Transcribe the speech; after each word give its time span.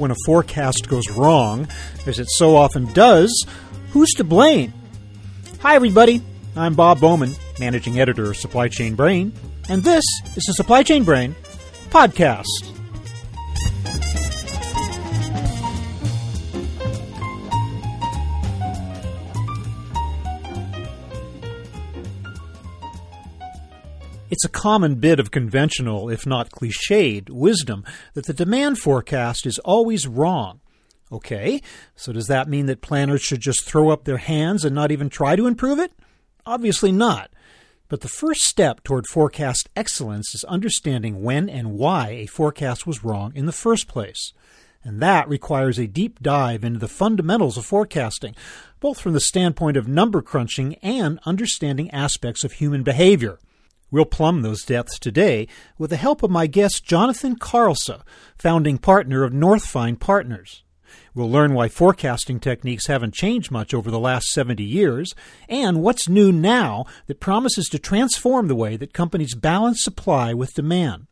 when 0.00 0.10
a 0.10 0.16
forecast 0.24 0.88
goes 0.88 1.08
wrong, 1.10 1.68
as 2.06 2.18
it 2.18 2.28
so 2.30 2.56
often 2.56 2.90
does, 2.94 3.46
who's 3.90 4.10
to 4.14 4.24
blame? 4.24 4.72
Hi, 5.60 5.74
everybody. 5.74 6.22
I'm 6.56 6.74
Bob 6.74 7.00
Bowman, 7.00 7.34
managing 7.60 8.00
editor 8.00 8.30
of 8.30 8.36
Supply 8.38 8.68
Chain 8.68 8.94
Brain, 8.94 9.32
and 9.68 9.82
this 9.82 10.04
is 10.36 10.44
the 10.44 10.54
Supply 10.54 10.82
Chain 10.82 11.04
Brain 11.04 11.36
podcast. 11.90 12.79
It's 24.40 24.46
a 24.46 24.58
common 24.58 24.94
bit 24.94 25.20
of 25.20 25.30
conventional, 25.30 26.08
if 26.08 26.24
not 26.24 26.48
cliched, 26.48 27.28
wisdom 27.28 27.84
that 28.14 28.24
the 28.24 28.32
demand 28.32 28.78
forecast 28.78 29.44
is 29.44 29.58
always 29.58 30.06
wrong. 30.06 30.60
Okay, 31.12 31.60
so 31.94 32.10
does 32.10 32.26
that 32.28 32.48
mean 32.48 32.64
that 32.64 32.80
planners 32.80 33.20
should 33.20 33.42
just 33.42 33.64
throw 33.64 33.90
up 33.90 34.04
their 34.04 34.16
hands 34.16 34.64
and 34.64 34.74
not 34.74 34.90
even 34.90 35.10
try 35.10 35.36
to 35.36 35.46
improve 35.46 35.78
it? 35.78 35.92
Obviously 36.46 36.90
not. 36.90 37.30
But 37.88 38.00
the 38.00 38.08
first 38.08 38.40
step 38.44 38.82
toward 38.82 39.06
forecast 39.06 39.68
excellence 39.76 40.34
is 40.34 40.44
understanding 40.44 41.22
when 41.22 41.50
and 41.50 41.74
why 41.74 42.08
a 42.08 42.24
forecast 42.24 42.86
was 42.86 43.04
wrong 43.04 43.32
in 43.34 43.44
the 43.44 43.52
first 43.52 43.88
place. 43.88 44.32
And 44.82 45.02
that 45.02 45.28
requires 45.28 45.78
a 45.78 45.86
deep 45.86 46.22
dive 46.22 46.64
into 46.64 46.78
the 46.78 46.88
fundamentals 46.88 47.58
of 47.58 47.66
forecasting, 47.66 48.34
both 48.80 49.02
from 49.02 49.12
the 49.12 49.20
standpoint 49.20 49.76
of 49.76 49.86
number 49.86 50.22
crunching 50.22 50.76
and 50.76 51.20
understanding 51.26 51.90
aspects 51.90 52.42
of 52.42 52.52
human 52.52 52.82
behavior. 52.82 53.38
We'll 53.90 54.04
plumb 54.04 54.42
those 54.42 54.64
depths 54.64 54.98
today 54.98 55.48
with 55.76 55.90
the 55.90 55.96
help 55.96 56.22
of 56.22 56.30
my 56.30 56.46
guest 56.46 56.84
Jonathan 56.84 57.36
Karelse, 57.36 58.02
founding 58.36 58.78
partner 58.78 59.24
of 59.24 59.32
Northfind 59.32 59.98
Partners. 59.98 60.62
We'll 61.14 61.30
learn 61.30 61.54
why 61.54 61.68
forecasting 61.68 62.38
techniques 62.38 62.86
haven't 62.86 63.14
changed 63.14 63.50
much 63.50 63.74
over 63.74 63.90
the 63.90 63.98
last 63.98 64.26
70 64.28 64.62
years 64.62 65.12
and 65.48 65.82
what's 65.82 66.08
new 66.08 66.30
now 66.30 66.84
that 67.06 67.20
promises 67.20 67.66
to 67.70 67.78
transform 67.80 68.46
the 68.46 68.54
way 68.54 68.76
that 68.76 68.92
companies 68.92 69.34
balance 69.34 69.82
supply 69.82 70.32
with 70.34 70.54
demand. 70.54 71.08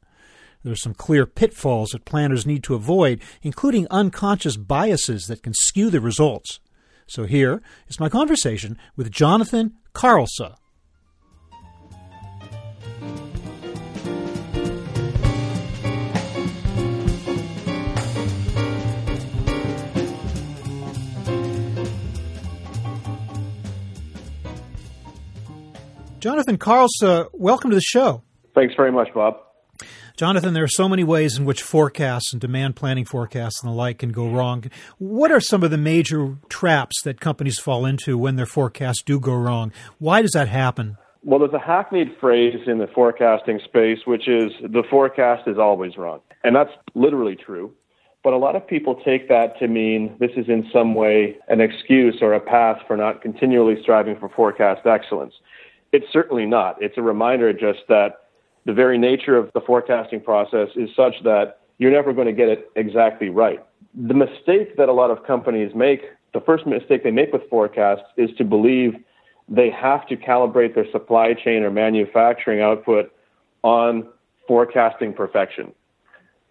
There 0.63 0.73
are 0.73 0.77
some 0.77 0.95
clear 0.95 1.27
pitfalls 1.27 1.91
that 1.91 2.05
planners 2.05 2.47
need 2.47 2.63
to 2.65 2.75
avoid, 2.75 3.23
including 3.43 3.87
unconscious 3.91 4.57
biases 4.57 5.27
that 5.27 5.43
can 5.43 5.55
skew 5.55 5.91
the 5.91 6.01
results. 6.01 6.61
So 7.07 7.25
here 7.25 7.63
is 7.89 8.01
my 8.01 8.09
conversation 8.09 8.77
with 8.95 9.11
Jonathan 9.11 9.75
Karelse. 9.95 10.57
Jonathan 26.21 26.59
Karelse, 26.59 27.03
uh, 27.03 27.27
welcome 27.33 27.71
to 27.71 27.77
the 27.77 27.81
show. 27.81 28.23
Thanks 28.55 28.75
very 28.75 28.91
much, 28.91 29.09
Bob. 29.15 29.37
Jonathan, 30.17 30.53
there 30.53 30.65
are 30.65 30.69
so 30.69 30.89
many 30.89 31.05
ways 31.05 31.39
in 31.39 31.45
which 31.45 31.63
forecasts 31.63 32.33
and 32.33 32.41
demand 32.41 32.75
planning 32.75 33.05
forecasts 33.05 33.63
and 33.63 33.71
the 33.71 33.75
like 33.75 33.99
can 33.99 34.11
go 34.11 34.29
wrong. 34.29 34.65
What 34.99 35.31
are 35.31 35.39
some 35.39 35.63
of 35.63 35.71
the 35.71 35.79
major 35.79 36.37
traps 36.49 37.03
that 37.03 37.21
companies 37.21 37.61
fall 37.61 37.87
into 37.87 38.19
when 38.19 38.35
their 38.35 38.47
forecasts 38.47 39.01
do 39.05 39.21
go 39.21 39.35
wrong? 39.35 39.73
Why 39.99 40.21
does 40.23 40.33
that 40.33 40.49
happen? 40.49 40.97
Well, 41.23 41.39
there's 41.39 41.53
a 41.53 41.61
hackneyed 41.61 42.17
phrase 42.19 42.59
in 42.67 42.79
the 42.79 42.89
forecasting 42.89 43.61
space, 43.65 43.99
which 44.05 44.27
is 44.27 44.51
the 44.61 44.83
forecast 44.91 45.47
is 45.47 45.57
always 45.57 45.97
wrong. 45.97 46.21
And 46.43 46.57
that's 46.57 46.73
literally 46.97 47.37
true. 47.37 47.73
But 48.25 48.33
a 48.33 48.39
lot 48.39 48.57
of 48.57 48.67
people 48.67 48.97
take 49.05 49.29
that 49.29 49.57
to 49.61 49.69
mean 49.69 50.17
this 50.19 50.33
is 50.37 50.49
in 50.49 50.69
some 50.73 50.97
way 50.97 51.37
an 51.47 51.61
excuse 51.61 52.19
or 52.21 52.33
a 52.33 52.41
path 52.41 52.79
for 52.89 52.97
not 52.97 53.23
continually 53.23 53.77
striving 53.83 54.19
for 54.19 54.29
forecast 54.29 54.85
excellence. 54.85 55.35
It's 55.93 56.07
certainly 56.13 56.47
not. 56.47 56.81
It's 56.83 56.99
a 56.99 57.03
reminder 57.03 57.53
just 57.53 57.81
that 57.89 58.25
the 58.67 58.73
very 58.73 58.99
nature 58.99 59.37
of 59.37 59.51
the 59.55 59.61
forecasting 59.61 60.21
process 60.21 60.69
is 60.77 60.91
such 60.95 61.15
that 61.25 61.61
you're 61.79 61.93
never 61.93 62.13
going 62.13 62.27
to 62.27 62.33
get 62.33 62.49
it 62.49 62.71
exactly 62.77 63.31
right. 63.31 63.65
The 63.95 64.15
mistake 64.15 64.77
that 64.77 64.89
a 64.89 64.93
lot 64.93 65.11
of 65.11 65.25
companies 65.25 65.75
make, 65.75 66.03
the 66.35 66.41
first 66.41 66.67
mistake 66.67 67.05
they 67.05 67.11
make 67.11 67.33
with 67.33 67.49
forecasts 67.49 68.03
is 68.17 68.31
to 68.37 68.45
believe 68.45 68.95
they 69.49 69.71
have 69.71 70.07
to 70.09 70.17
calibrate 70.17 70.75
their 70.75 70.91
supply 70.91 71.33
chain 71.33 71.63
or 71.63 71.71
manufacturing 71.71 72.61
output 72.61 73.11
on 73.63 74.07
forecasting 74.47 75.15
perfection. 75.15 75.73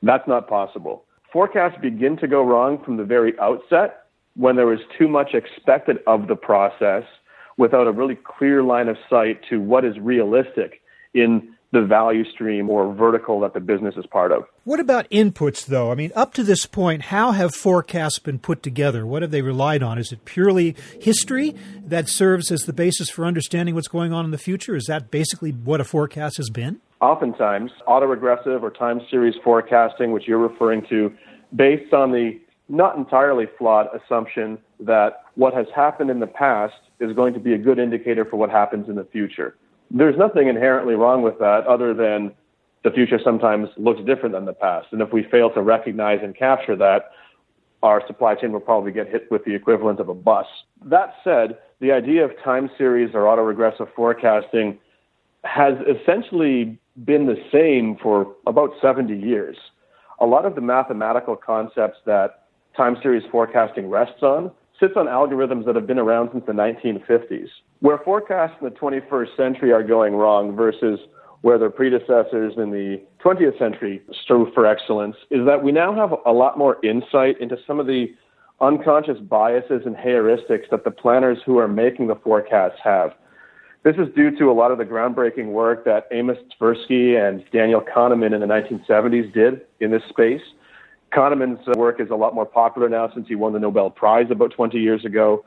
That's 0.01 0.27
not 0.27 0.47
possible. 0.47 1.03
Forecasts 1.31 1.77
begin 1.81 2.17
to 2.17 2.27
go 2.27 2.41
wrong 2.41 2.83
from 2.83 2.97
the 2.97 3.03
very 3.03 3.37
outset 3.39 4.05
when 4.35 4.55
there 4.55 4.71
is 4.73 4.79
too 4.97 5.07
much 5.07 5.33
expected 5.33 5.97
of 6.07 6.27
the 6.27 6.35
process 6.35 7.03
without 7.57 7.87
a 7.87 7.91
really 7.91 8.15
clear 8.15 8.63
line 8.63 8.87
of 8.87 8.97
sight 9.09 9.41
to 9.49 9.59
what 9.59 9.83
is 9.83 9.97
realistic 9.99 10.81
in 11.13 11.55
the 11.73 11.81
value 11.81 12.23
stream 12.31 12.69
or 12.69 12.93
vertical 12.93 13.41
that 13.41 13.53
the 13.53 13.59
business 13.59 13.95
is 13.97 14.05
part 14.05 14.31
of. 14.31 14.43
What 14.63 14.79
about 14.79 15.09
inputs, 15.09 15.65
though? 15.65 15.91
I 15.91 15.95
mean, 15.95 16.11
up 16.15 16.33
to 16.35 16.43
this 16.43 16.65
point, 16.65 17.03
how 17.03 17.31
have 17.31 17.53
forecasts 17.53 18.19
been 18.19 18.39
put 18.39 18.63
together? 18.63 19.05
What 19.05 19.21
have 19.21 19.31
they 19.31 19.41
relied 19.41 19.83
on? 19.83 19.97
Is 19.97 20.13
it 20.13 20.23
purely 20.23 20.75
history 21.01 21.55
that 21.83 22.07
serves 22.07 22.51
as 22.51 22.61
the 22.61 22.73
basis 22.73 23.09
for 23.09 23.25
understanding 23.25 23.75
what's 23.75 23.89
going 23.89 24.13
on 24.13 24.23
in 24.23 24.31
the 24.31 24.37
future? 24.37 24.75
Is 24.75 24.85
that 24.85 25.11
basically 25.11 25.51
what 25.51 25.81
a 25.81 25.83
forecast 25.83 26.37
has 26.37 26.49
been? 26.49 26.79
Oftentimes, 27.01 27.71
autoregressive 27.85 28.63
or 28.63 28.71
time 28.71 29.01
series 29.11 29.35
forecasting, 29.43 30.13
which 30.13 30.25
you're 30.25 30.37
referring 30.37 30.85
to, 30.89 31.13
based 31.53 31.93
on 31.93 32.11
the 32.11 32.39
not 32.69 32.97
entirely 32.97 33.45
flawed 33.57 33.87
assumption 33.93 34.57
that 34.79 35.23
what 35.35 35.53
has 35.53 35.67
happened 35.75 36.09
in 36.09 36.19
the 36.19 36.27
past 36.27 36.75
is 36.99 37.13
going 37.13 37.33
to 37.33 37.39
be 37.39 37.53
a 37.53 37.57
good 37.57 37.79
indicator 37.79 38.25
for 38.25 38.37
what 38.37 38.49
happens 38.49 38.89
in 38.89 38.95
the 38.95 39.05
future. 39.05 39.55
There's 39.89 40.17
nothing 40.17 40.47
inherently 40.47 40.95
wrong 40.95 41.21
with 41.21 41.39
that 41.39 41.65
other 41.67 41.93
than 41.93 42.33
the 42.83 42.91
future 42.91 43.19
sometimes 43.23 43.69
looks 43.77 44.01
different 44.05 44.33
than 44.33 44.45
the 44.45 44.53
past. 44.53 44.87
And 44.91 45.01
if 45.01 45.11
we 45.11 45.23
fail 45.23 45.49
to 45.51 45.61
recognize 45.61 46.19
and 46.21 46.35
capture 46.35 46.75
that, 46.75 47.11
our 47.83 48.05
supply 48.07 48.35
chain 48.35 48.51
will 48.51 48.59
probably 48.59 48.91
get 48.91 49.07
hit 49.07 49.29
with 49.29 49.45
the 49.45 49.53
equivalent 49.53 49.99
of 49.99 50.09
a 50.09 50.13
bus. 50.13 50.45
That 50.83 51.13
said, 51.23 51.57
the 51.79 51.91
idea 51.91 52.25
of 52.25 52.31
time 52.43 52.69
series 52.77 53.13
or 53.13 53.21
autoregressive 53.21 53.93
forecasting 53.95 54.79
has 55.43 55.75
essentially 55.87 56.77
been 57.05 57.27
the 57.27 57.37
same 57.51 57.97
for 58.01 58.33
about 58.47 58.71
70 58.81 59.15
years. 59.15 59.55
A 60.19 60.25
lot 60.25 60.45
of 60.45 60.55
the 60.55 60.61
mathematical 60.61 61.35
concepts 61.35 61.99
that 62.05 62.47
time 62.75 62.97
series 63.01 63.23
forecasting 63.31 63.89
rests 63.89 64.23
on 64.23 64.51
sits 64.79 64.93
on 64.95 65.07
algorithms 65.07 65.65
that 65.65 65.75
have 65.75 65.87
been 65.87 65.99
around 65.99 66.29
since 66.31 66.45
the 66.45 66.51
1950s. 66.53 67.47
Where 67.79 67.97
forecasts 67.99 68.55
in 68.61 68.69
the 68.69 68.75
21st 68.75 69.35
century 69.35 69.71
are 69.71 69.83
going 69.83 70.15
wrong 70.15 70.55
versus 70.55 70.99
where 71.41 71.57
their 71.57 71.69
predecessors 71.69 72.53
in 72.57 72.71
the 72.71 73.01
20th 73.23 73.57
century 73.59 74.01
strove 74.23 74.47
for 74.53 74.65
excellence 74.65 75.15
is 75.29 75.45
that 75.45 75.63
we 75.63 75.71
now 75.71 75.93
have 75.93 76.17
a 76.25 76.31
lot 76.31 76.57
more 76.57 76.77
insight 76.83 77.39
into 77.39 77.57
some 77.65 77.79
of 77.79 77.87
the 77.87 78.07
unconscious 78.59 79.19
biases 79.19 79.83
and 79.85 79.95
heuristics 79.95 80.69
that 80.71 80.83
the 80.83 80.91
planners 80.91 81.37
who 81.45 81.57
are 81.59 81.67
making 81.67 82.07
the 82.07 82.15
forecasts 82.15 82.79
have. 82.83 83.11
This 83.83 83.95
is 83.97 84.13
due 84.15 84.35
to 84.37 84.51
a 84.51 84.53
lot 84.53 84.71
of 84.71 84.79
the 84.79 84.83
groundbreaking 84.85 85.47
work 85.47 85.85
that 85.85 86.07
Amos 86.11 86.37
Tversky 86.59 87.15
and 87.15 87.43
Daniel 87.51 87.81
Kahneman 87.81 88.33
in 88.33 88.41
the 88.41 88.47
1970s 88.47 89.31
did 89.33 89.61
in 89.79 89.91
this 89.91 90.01
space. 90.09 90.41
Kahneman's 91.13 91.65
work 91.77 91.99
is 91.99 92.09
a 92.09 92.15
lot 92.15 92.35
more 92.35 92.45
popular 92.45 92.89
now 92.89 93.09
since 93.13 93.27
he 93.27 93.35
won 93.35 93.53
the 93.53 93.59
Nobel 93.59 93.89
Prize 93.89 94.27
about 94.29 94.51
20 94.51 94.77
years 94.77 95.05
ago. 95.05 95.45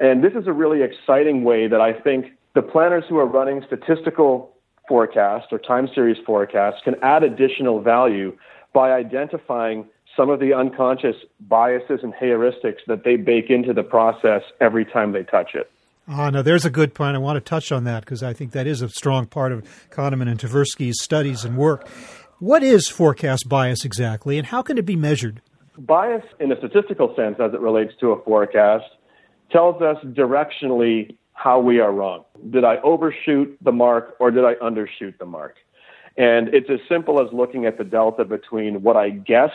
And 0.00 0.24
this 0.24 0.32
is 0.34 0.46
a 0.46 0.52
really 0.52 0.82
exciting 0.82 1.44
way 1.44 1.68
that 1.68 1.80
I 1.80 1.92
think 1.92 2.26
the 2.54 2.62
planners 2.62 3.04
who 3.08 3.18
are 3.18 3.26
running 3.26 3.62
statistical 3.66 4.52
forecasts 4.88 5.48
or 5.52 5.58
time 5.58 5.88
series 5.94 6.16
forecasts 6.24 6.80
can 6.84 6.96
add 7.02 7.22
additional 7.22 7.80
value 7.80 8.36
by 8.72 8.92
identifying 8.92 9.86
some 10.16 10.28
of 10.28 10.40
the 10.40 10.52
unconscious 10.52 11.16
biases 11.40 12.00
and 12.02 12.12
heuristics 12.14 12.80
that 12.86 13.04
they 13.04 13.16
bake 13.16 13.48
into 13.48 13.72
the 13.72 13.82
process 13.82 14.42
every 14.60 14.84
time 14.84 15.12
they 15.12 15.22
touch 15.22 15.54
it. 15.54 15.70
Ah, 16.08 16.30
now 16.30 16.42
there's 16.42 16.64
a 16.64 16.70
good 16.70 16.94
point. 16.94 17.14
I 17.14 17.20
want 17.20 17.36
to 17.36 17.40
touch 17.40 17.70
on 17.70 17.84
that 17.84 18.04
because 18.04 18.22
I 18.22 18.32
think 18.32 18.52
that 18.52 18.66
is 18.66 18.82
a 18.82 18.88
strong 18.88 19.26
part 19.26 19.52
of 19.52 19.62
Kahneman 19.90 20.28
and 20.28 20.38
Tversky's 20.38 21.00
studies 21.00 21.44
and 21.44 21.56
work. 21.56 21.88
What 22.42 22.64
is 22.64 22.88
forecast 22.88 23.48
bias 23.48 23.84
exactly, 23.84 24.36
and 24.36 24.44
how 24.44 24.62
can 24.62 24.76
it 24.76 24.84
be 24.84 24.96
measured? 24.96 25.40
Bias, 25.78 26.24
in 26.40 26.50
a 26.50 26.56
statistical 26.56 27.14
sense, 27.14 27.36
as 27.38 27.54
it 27.54 27.60
relates 27.60 27.92
to 28.00 28.10
a 28.10 28.20
forecast, 28.24 28.86
tells 29.52 29.80
us 29.80 29.96
directionally 30.06 31.16
how 31.34 31.60
we 31.60 31.78
are 31.78 31.92
wrong. 31.92 32.24
Did 32.50 32.64
I 32.64 32.78
overshoot 32.78 33.56
the 33.62 33.70
mark 33.70 34.16
or 34.18 34.32
did 34.32 34.44
I 34.44 34.54
undershoot 34.54 35.16
the 35.20 35.24
mark? 35.24 35.54
And 36.16 36.48
it's 36.48 36.68
as 36.68 36.80
simple 36.88 37.24
as 37.24 37.32
looking 37.32 37.64
at 37.64 37.78
the 37.78 37.84
delta 37.84 38.24
between 38.24 38.82
what 38.82 38.96
I 38.96 39.10
guessed 39.10 39.54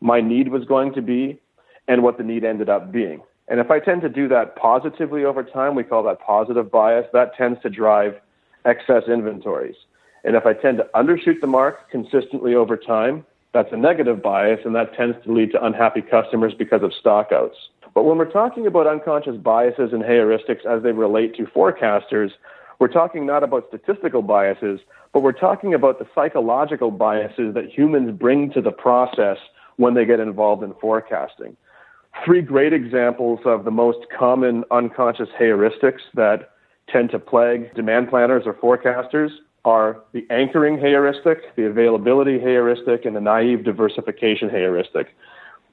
my 0.00 0.20
need 0.20 0.50
was 0.50 0.64
going 0.66 0.94
to 0.94 1.02
be 1.02 1.40
and 1.88 2.04
what 2.04 2.16
the 2.16 2.22
need 2.22 2.44
ended 2.44 2.68
up 2.68 2.92
being. 2.92 3.22
And 3.48 3.58
if 3.58 3.72
I 3.72 3.80
tend 3.80 4.02
to 4.02 4.08
do 4.08 4.28
that 4.28 4.54
positively 4.54 5.24
over 5.24 5.42
time, 5.42 5.74
we 5.74 5.82
call 5.82 6.04
that 6.04 6.20
positive 6.20 6.70
bias, 6.70 7.06
that 7.12 7.34
tends 7.36 7.60
to 7.62 7.70
drive 7.70 8.14
excess 8.64 9.02
inventories. 9.08 9.74
And 10.24 10.36
if 10.36 10.46
I 10.46 10.54
tend 10.54 10.78
to 10.78 10.88
undershoot 10.94 11.40
the 11.40 11.46
mark 11.46 11.90
consistently 11.90 12.54
over 12.54 12.76
time, 12.76 13.24
That's 13.54 13.72
a 13.72 13.76
negative 13.76 14.20
bias, 14.20 14.58
and 14.64 14.74
that 14.74 14.94
tends 14.94 15.16
to 15.24 15.32
lead 15.32 15.52
to 15.52 15.64
unhappy 15.64 16.02
customers 16.02 16.52
because 16.58 16.82
of 16.82 16.90
stockouts. 16.90 17.54
But 17.94 18.02
when 18.02 18.18
we're 18.18 18.30
talking 18.30 18.66
about 18.66 18.88
unconscious 18.88 19.36
biases 19.36 19.92
and 19.92 20.02
heuristics 20.02 20.66
as 20.66 20.82
they 20.82 20.90
relate 20.90 21.36
to 21.36 21.44
forecasters, 21.44 22.30
we're 22.80 22.88
talking 22.88 23.24
not 23.24 23.44
about 23.44 23.68
statistical 23.68 24.22
biases, 24.22 24.80
but 25.12 25.22
we're 25.22 25.30
talking 25.30 25.72
about 25.72 26.00
the 26.00 26.06
psychological 26.12 26.90
biases 26.90 27.54
that 27.54 27.70
humans 27.70 28.18
bring 28.18 28.50
to 28.50 28.60
the 28.60 28.72
process 28.72 29.38
when 29.76 29.94
they 29.94 30.04
get 30.04 30.18
involved 30.18 30.64
in 30.64 30.74
forecasting. 30.80 31.56
Three 32.24 32.42
great 32.42 32.72
examples 32.72 33.38
of 33.44 33.64
the 33.64 33.70
most 33.70 34.06
common 34.16 34.64
unconscious 34.72 35.28
heuristics 35.40 36.00
that 36.14 36.50
tend 36.88 37.10
to 37.10 37.20
plague 37.20 37.72
demand 37.74 38.10
planners 38.10 38.42
or 38.46 38.54
forecasters 38.54 39.30
are 39.64 40.00
the 40.12 40.26
anchoring 40.30 40.78
heuristic, 40.78 41.54
the 41.56 41.64
availability 41.66 42.38
heuristic, 42.38 43.04
and 43.04 43.16
the 43.16 43.20
naive 43.20 43.64
diversification 43.64 44.50
heuristic. 44.50 45.14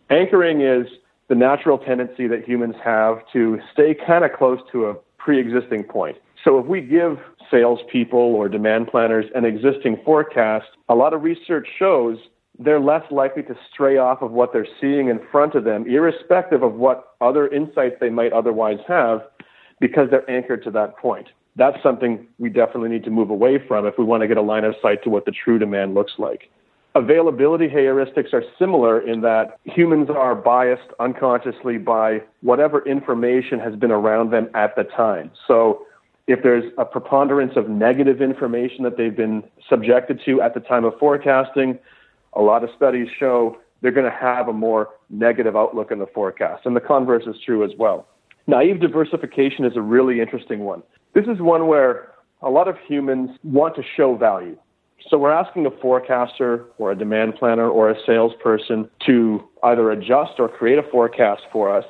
Anchoring 0.10 0.62
is 0.62 0.88
the 1.28 1.36
natural 1.36 1.78
tendency 1.78 2.28
that 2.28 2.48
humans 2.48 2.76
have 2.84 3.20
to 3.34 3.60
stay 3.74 3.94
kind 3.94 4.24
of 4.24 4.32
close 4.34 4.60
to 4.72 4.88
a 4.88 4.96
pre 5.18 5.40
existing 5.40 5.84
point. 5.84 6.18
So 6.44 6.60
if 6.60 6.66
we 6.66 6.82
give 6.82 7.20
salespeople 7.50 8.20
or 8.20 8.50
demand 8.50 8.88
planners 8.88 9.26
an 9.36 9.46
existing 9.46 10.02
forecast, 10.04 10.68
a 10.90 10.96
lot 10.96 11.14
of 11.14 11.24
research 11.24 11.68
shows 11.78 12.18
they're 12.60 12.80
less 12.80 13.04
likely 13.12 13.44
to 13.44 13.56
stray 13.72 13.98
off 13.98 14.22
of 14.22 14.32
what 14.32 14.54
they're 14.54 14.68
seeing 14.80 15.08
in 15.08 15.20
front 15.32 15.56
of 15.56 15.64
them, 15.64 15.86
irrespective 15.88 16.64
of 16.64 16.76
what 16.76 17.16
other 17.20 17.48
insights 17.48 17.96
they 18.00 18.10
might 18.10 18.34
otherwise 18.34 18.78
have, 18.88 19.22
because 19.80 20.10
they're 20.12 20.30
anchored 20.30 20.64
to 20.64 20.72
that 20.72 20.98
point 20.98 21.28
that's 21.56 21.82
something 21.84 22.28
we 22.40 22.50
definitely 22.50 22.90
need 22.90 23.04
to 23.04 23.10
move 23.10 23.30
away 23.30 23.60
from 23.68 23.86
if 23.86 23.98
we 23.98 24.04
want 24.04 24.22
to 24.22 24.28
get 24.28 24.38
a 24.38 24.42
line 24.42 24.64
of 24.64 24.76
sight 24.82 25.04
to 25.04 25.10
what 25.10 25.26
the 25.26 25.32
true 25.32 25.60
demand 25.60 25.94
looks 25.94 26.14
like. 26.18 26.50
Availability 26.94 27.70
heuristics 27.70 28.34
are 28.34 28.44
similar 28.60 29.00
in 29.00 29.22
that 29.22 29.58
humans 29.64 30.10
are 30.10 30.36
biased 30.36 30.90
unconsciously 31.00 31.78
by 31.78 32.22
whatever 32.42 32.86
information 32.86 33.60
has 33.60 33.76
been 33.76 33.92
around 33.92 34.32
them 34.32 34.50
at 34.56 34.76
the 34.76 34.84
time. 34.84 35.32
So 35.48 35.86
if 36.28 36.44
there's 36.44 36.66
a 36.78 36.86
preponderance 36.86 37.54
of 37.56 37.70
negative 37.70 38.22
information 38.22 38.84
that 38.84 38.98
they've 38.98 39.16
been 39.16 39.44
subjected 39.70 40.22
to 40.26 40.42
at 40.42 40.54
the 40.54 40.60
time 40.60 40.84
of 40.84 40.98
forecasting, 41.00 41.80
a 42.34 42.42
lot 42.42 42.64
of 42.64 42.70
studies 42.76 43.08
show 43.18 43.58
they're 43.82 43.92
going 43.92 44.10
to 44.10 44.18
have 44.18 44.48
a 44.48 44.54
more 44.54 44.90
negative 45.10 45.56
outlook 45.56 45.92
in 45.92 46.00
the 46.00 46.08
forecast. 46.08 46.66
And 46.66 46.76
the 46.76 46.82
converse 46.82 47.24
is 47.26 47.36
true 47.46 47.64
as 47.64 47.72
well. 47.78 48.08
Naive 48.48 48.80
diversification 48.80 49.66
is 49.66 49.76
a 49.76 49.82
really 49.82 50.20
interesting 50.20 50.60
one. 50.60 50.84
This 51.14 51.26
is 51.26 51.42
one 51.42 51.68
where 51.68 52.12
a 52.42 52.50
lot 52.50 52.68
of 52.68 52.76
humans 52.88 53.32
want 53.44 53.76
to 53.76 53.84
show 53.96 54.16
value. 54.16 54.58
So 55.10 55.18
we're 55.18 55.32
asking 55.32 55.66
a 55.66 55.72
forecaster 55.72 56.66
or 56.78 56.92
a 56.92 56.96
demand 56.96 57.36
planner 57.36 57.68
or 57.68 57.90
a 57.90 57.96
salesperson 58.06 58.90
to 59.06 59.44
either 59.64 59.92
adjust 59.92 60.40
or 60.40 60.48
create 60.48 60.78
a 60.78 60.84
forecast 60.84 61.42
for 61.52 61.76
us. 61.76 61.86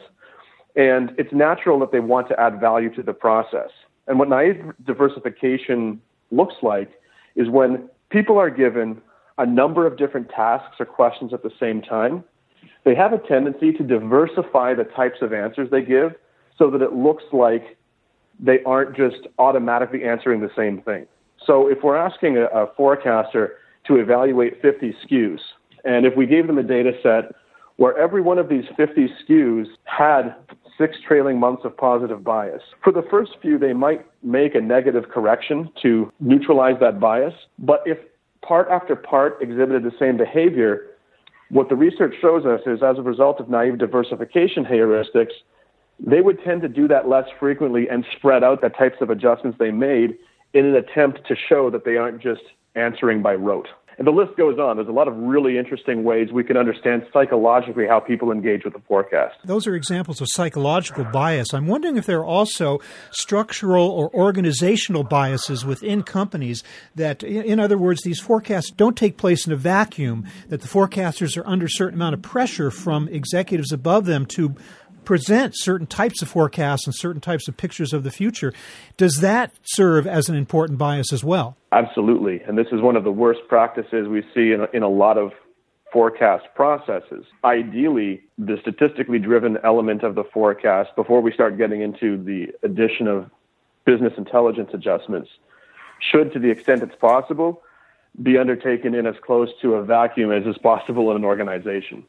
And 0.76 1.12
it's 1.18 1.34
natural 1.34 1.80
that 1.80 1.92
they 1.92 2.00
want 2.00 2.30
to 2.30 2.40
add 2.40 2.60
value 2.60 2.94
to 2.96 3.04
the 3.04 3.14
process. 3.14 3.70
And 4.08 4.18
what 4.18 4.30
naive 4.30 4.64
diversification 4.86 6.02
looks 6.32 6.56
like 6.62 6.90
is 7.36 7.50
when 7.50 7.90
people 8.10 8.38
are 8.38 8.50
given 8.50 9.02
a 9.38 9.46
number 9.46 9.86
of 9.86 9.98
different 9.98 10.30
tasks 10.30 10.78
or 10.80 10.86
questions 10.86 11.34
at 11.34 11.44
the 11.44 11.52
same 11.60 11.82
time, 11.82 12.24
they 12.86 12.96
have 12.96 13.14
a 13.14 13.18
tendency 13.20 13.72
to 13.74 13.84
diversify 13.84 14.74
the 14.74 14.84
types 14.84 15.22
of 15.22 15.34
answers 15.34 15.70
they 15.70 15.82
give 15.82 16.14
so 16.58 16.72
that 16.72 16.82
it 16.82 16.94
looks 16.94 17.24
like 17.32 17.78
they 18.40 18.64
aren't 18.64 18.96
just 18.96 19.28
automatically 19.40 20.04
answering 20.04 20.42
the 20.42 20.52
same 20.56 20.82
thing. 20.82 21.06
So 21.46 21.68
if 21.68 21.84
we're 21.84 21.98
asking 21.98 22.38
a, 22.38 22.46
a 22.46 22.68
forecaster 22.76 23.58
to 23.88 23.96
evaluate 23.96 24.62
50 24.62 24.96
SKUs, 25.06 25.40
and 25.84 26.06
if 26.06 26.16
we 26.16 26.26
gave 26.26 26.48
them 26.48 26.58
a 26.58 26.64
data 26.64 26.92
set 27.02 27.36
where 27.78 27.98
every 27.98 28.22
one 28.22 28.38
of 28.38 28.48
these 28.48 28.66
50 28.78 29.10
SKUs 29.28 29.66
had 29.86 30.36
six 30.78 30.98
trailing 31.08 31.40
months 31.40 31.64
of 31.66 31.76
positive 31.76 32.24
bias. 32.24 32.62
For 32.84 32.92
the 32.94 33.04
first 33.10 33.32
few, 33.42 33.58
they 33.58 33.74
might 33.74 34.06
make 34.24 34.56
a 34.56 34.62
negative 34.62 35.06
correction 35.10 35.70
to 35.82 36.12
neutralize 36.20 36.76
that 36.80 37.00
bias. 37.00 37.34
But 37.58 37.82
if 37.86 37.98
part 38.42 38.68
after 38.70 38.96
part 38.96 39.42
exhibited 39.42 39.84
the 39.84 39.92
same 40.00 40.18
behavior, 40.18 40.88
what 41.50 41.70
the 41.70 41.76
research 41.76 42.16
shows 42.22 42.46
us 42.46 42.62
is 42.66 42.82
as 42.84 42.98
a 42.98 43.02
result 43.02 43.40
of 43.40 43.50
naive 43.50 43.78
diversification 43.78 44.64
heuristics, 44.64 45.34
they 46.06 46.22
would 46.22 46.44
tend 46.44 46.62
to 46.64 46.68
do 46.68 46.88
that 46.88 47.08
less 47.08 47.28
frequently 47.40 47.88
and 47.90 48.06
spread 48.18 48.44
out 48.44 48.62
the 48.62 48.70
types 48.70 48.98
of 49.02 49.10
adjustments 49.10 49.58
they 49.60 49.72
made 49.72 50.18
in 50.54 50.66
an 50.66 50.76
attempt 50.76 51.28
to 51.28 51.36
show 51.36 51.70
that 51.70 51.86
they 51.86 51.96
aren't 51.96 52.22
just 52.22 52.42
answering 52.76 53.22
by 53.22 53.34
rote. 53.36 53.68
And 53.98 54.08
the 54.08 54.12
list 54.12 54.36
goes 54.36 54.58
on. 54.58 54.78
There's 54.78 54.88
a 54.88 54.94
lot 54.94 55.08
of 55.08 55.16
really 55.16 55.60
interesting 55.60 56.04
ways 56.04 56.32
we 56.32 56.44
can 56.44 56.58
understand 56.58 57.06
psychologically 57.14 57.86
how 57.86 58.00
people 58.00 58.32
engage 58.32 58.64
with 58.64 58.74
the 58.74 58.80
forecast. 58.88 59.36
Those 59.46 59.68
are 59.68 59.76
examples 59.76 60.22
of 60.22 60.28
psychological 60.30 61.04
bias. 61.04 61.54
I'm 61.54 61.68
wondering 61.68 61.98
if 61.98 62.08
there 62.08 62.20
are 62.20 62.26
also 62.26 62.80
structural 63.12 63.88
or 63.92 64.10
organizational 64.16 65.04
biases 65.04 65.66
within 65.66 66.02
companies 66.02 66.64
that, 66.96 67.22
in 67.22 67.60
other 67.60 67.78
words, 67.78 68.02
these 68.02 68.20
forecasts 68.20 68.72
don't 68.72 68.98
take 68.98 69.18
place 69.18 69.46
in 69.46 69.54
a 69.54 69.58
vacuum, 69.58 70.26
that 70.48 70.62
the 70.62 70.68
forecasters 70.68 71.38
are 71.38 71.46
under 71.46 71.68
a 71.68 71.70
certain 71.70 72.00
amount 72.00 72.16
of 72.16 72.24
pressure 72.24 72.72
from 72.72 73.08
executives 73.10 73.72
above 73.72 74.06
them 74.06 74.26
to 74.28 74.56
present 75.12 75.54
certain 75.58 75.86
types 75.86 76.22
of 76.22 76.30
forecasts 76.30 76.88
and 76.88 76.96
certain 76.96 77.20
types 77.20 77.50
of 77.50 77.58
pictures 77.58 77.92
of 77.92 78.06
the 78.06 78.12
future. 78.12 78.54
Does 78.96 79.20
that 79.20 79.52
serve 79.62 80.08
as 80.08 80.30
an 80.30 80.38
important 80.38 80.80
bias 80.80 81.12
as 81.12 81.22
well? 81.22 81.58
Absolutely. 81.74 82.42
And 82.44 82.58
this 82.58 82.68
is 82.72 82.80
one 82.80 82.96
of 82.96 83.04
the 83.04 83.12
worst 83.12 83.42
practices 83.50 84.08
we 84.08 84.22
see 84.34 84.54
in 84.54 84.62
a, 84.62 84.68
in 84.74 84.84
a 84.84 84.88
lot 84.88 85.18
of 85.18 85.34
forecast 85.92 86.46
processes. 86.56 87.26
Ideally, 87.44 88.22
the 88.38 88.56
statistically 88.62 89.20
driven 89.20 89.58
element 89.66 90.04
of 90.04 90.16
the 90.16 90.24
forecast, 90.24 90.96
before 90.96 91.20
we 91.20 91.34
start 91.34 91.58
getting 91.58 91.82
into 91.82 92.16
the 92.24 92.48
addition 92.64 93.10
of 93.10 93.30
business 93.84 94.14
intelligence 94.18 94.70
adjustments, 94.74 95.30
should, 96.00 96.32
to 96.32 96.40
the 96.40 96.50
extent 96.50 96.84
it's 96.84 96.96
possible, 96.96 97.62
be 98.24 98.38
undertaken 98.38 98.96
in 98.96 99.06
as 99.06 99.16
close 99.22 99.50
to 99.62 99.74
a 99.74 99.84
vacuum 99.84 100.32
as 100.32 100.46
is 100.46 100.58
possible 100.58 101.12
in 101.12 101.18
an 101.18 101.26
organization. 101.26 102.06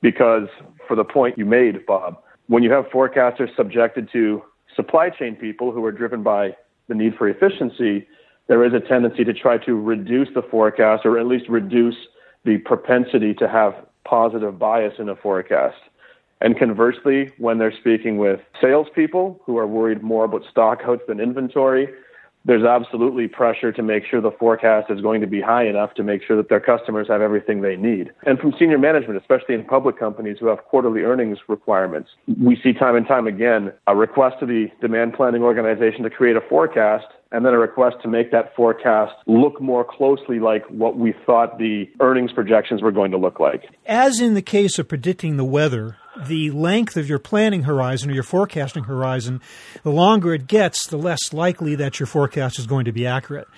Because 0.00 0.46
for 0.86 0.94
the 0.94 1.02
point 1.02 1.36
you 1.36 1.44
made, 1.44 1.84
Bob, 1.86 2.22
when 2.48 2.62
you 2.62 2.72
have 2.72 2.86
forecasters 2.86 3.54
subjected 3.56 4.08
to 4.12 4.42
supply 4.74 5.10
chain 5.10 5.36
people 5.36 5.72
who 5.72 5.84
are 5.84 5.92
driven 5.92 6.22
by 6.22 6.56
the 6.88 6.94
need 6.94 7.14
for 7.16 7.28
efficiency, 7.28 8.06
there 8.46 8.64
is 8.64 8.72
a 8.72 8.80
tendency 8.80 9.24
to 9.24 9.32
try 9.32 9.58
to 9.58 9.74
reduce 9.74 10.28
the 10.34 10.42
forecast 10.42 11.04
or 11.04 11.18
at 11.18 11.26
least 11.26 11.48
reduce 11.48 11.96
the 12.44 12.58
propensity 12.58 13.34
to 13.34 13.48
have 13.48 13.74
positive 14.04 14.58
bias 14.58 14.94
in 14.98 15.08
a 15.08 15.16
forecast. 15.16 15.76
And 16.40 16.56
conversely, 16.58 17.32
when 17.38 17.58
they're 17.58 17.76
speaking 17.76 18.18
with 18.18 18.40
salespeople 18.60 19.40
who 19.44 19.56
are 19.58 19.66
worried 19.66 20.02
more 20.02 20.24
about 20.24 20.42
stockouts 20.54 21.06
than 21.08 21.18
inventory, 21.18 21.88
there's 22.46 22.64
absolutely 22.64 23.26
pressure 23.26 23.72
to 23.72 23.82
make 23.82 24.04
sure 24.08 24.20
the 24.20 24.30
forecast 24.30 24.90
is 24.90 25.00
going 25.00 25.20
to 25.20 25.26
be 25.26 25.40
high 25.40 25.66
enough 25.66 25.94
to 25.94 26.02
make 26.04 26.22
sure 26.22 26.36
that 26.36 26.48
their 26.48 26.60
customers 26.60 27.08
have 27.08 27.20
everything 27.20 27.60
they 27.60 27.76
need. 27.76 28.12
And 28.24 28.38
from 28.38 28.54
senior 28.58 28.78
management, 28.78 29.20
especially 29.20 29.56
in 29.56 29.64
public 29.64 29.98
companies 29.98 30.38
who 30.38 30.46
have 30.46 30.58
quarterly 30.64 31.02
earnings 31.02 31.38
requirements, 31.48 32.10
we 32.40 32.58
see 32.62 32.72
time 32.72 32.94
and 32.94 33.06
time 33.06 33.26
again 33.26 33.72
a 33.88 33.96
request 33.96 34.36
to 34.40 34.46
the 34.46 34.68
demand 34.80 35.14
planning 35.14 35.42
organization 35.42 36.04
to 36.04 36.10
create 36.10 36.36
a 36.36 36.40
forecast 36.40 37.06
and 37.32 37.44
then 37.44 37.52
a 37.52 37.58
request 37.58 37.96
to 38.02 38.08
make 38.08 38.30
that 38.30 38.54
forecast 38.54 39.12
look 39.26 39.60
more 39.60 39.84
closely 39.84 40.38
like 40.38 40.64
what 40.68 40.96
we 40.96 41.12
thought 41.26 41.58
the 41.58 41.90
earnings 42.00 42.32
projections 42.32 42.80
were 42.80 42.92
going 42.92 43.10
to 43.10 43.18
look 43.18 43.40
like. 43.40 43.64
As 43.84 44.20
in 44.20 44.34
the 44.34 44.42
case 44.42 44.78
of 44.78 44.88
predicting 44.88 45.36
the 45.36 45.44
weather, 45.44 45.96
the 46.24 46.50
length 46.50 46.96
of 46.96 47.08
your 47.08 47.18
planning 47.18 47.64
horizon 47.64 48.10
or 48.10 48.14
your 48.14 48.22
forecasting 48.22 48.84
horizon, 48.84 49.40
the 49.82 49.90
longer 49.90 50.34
it 50.34 50.46
gets, 50.46 50.86
the 50.86 50.96
less 50.96 51.32
likely 51.32 51.74
that 51.74 52.00
your 52.00 52.06
forecast 52.06 52.58
is 52.58 52.66
going 52.66 52.84
to 52.84 52.92
be 52.92 53.06
accurate. 53.06 53.48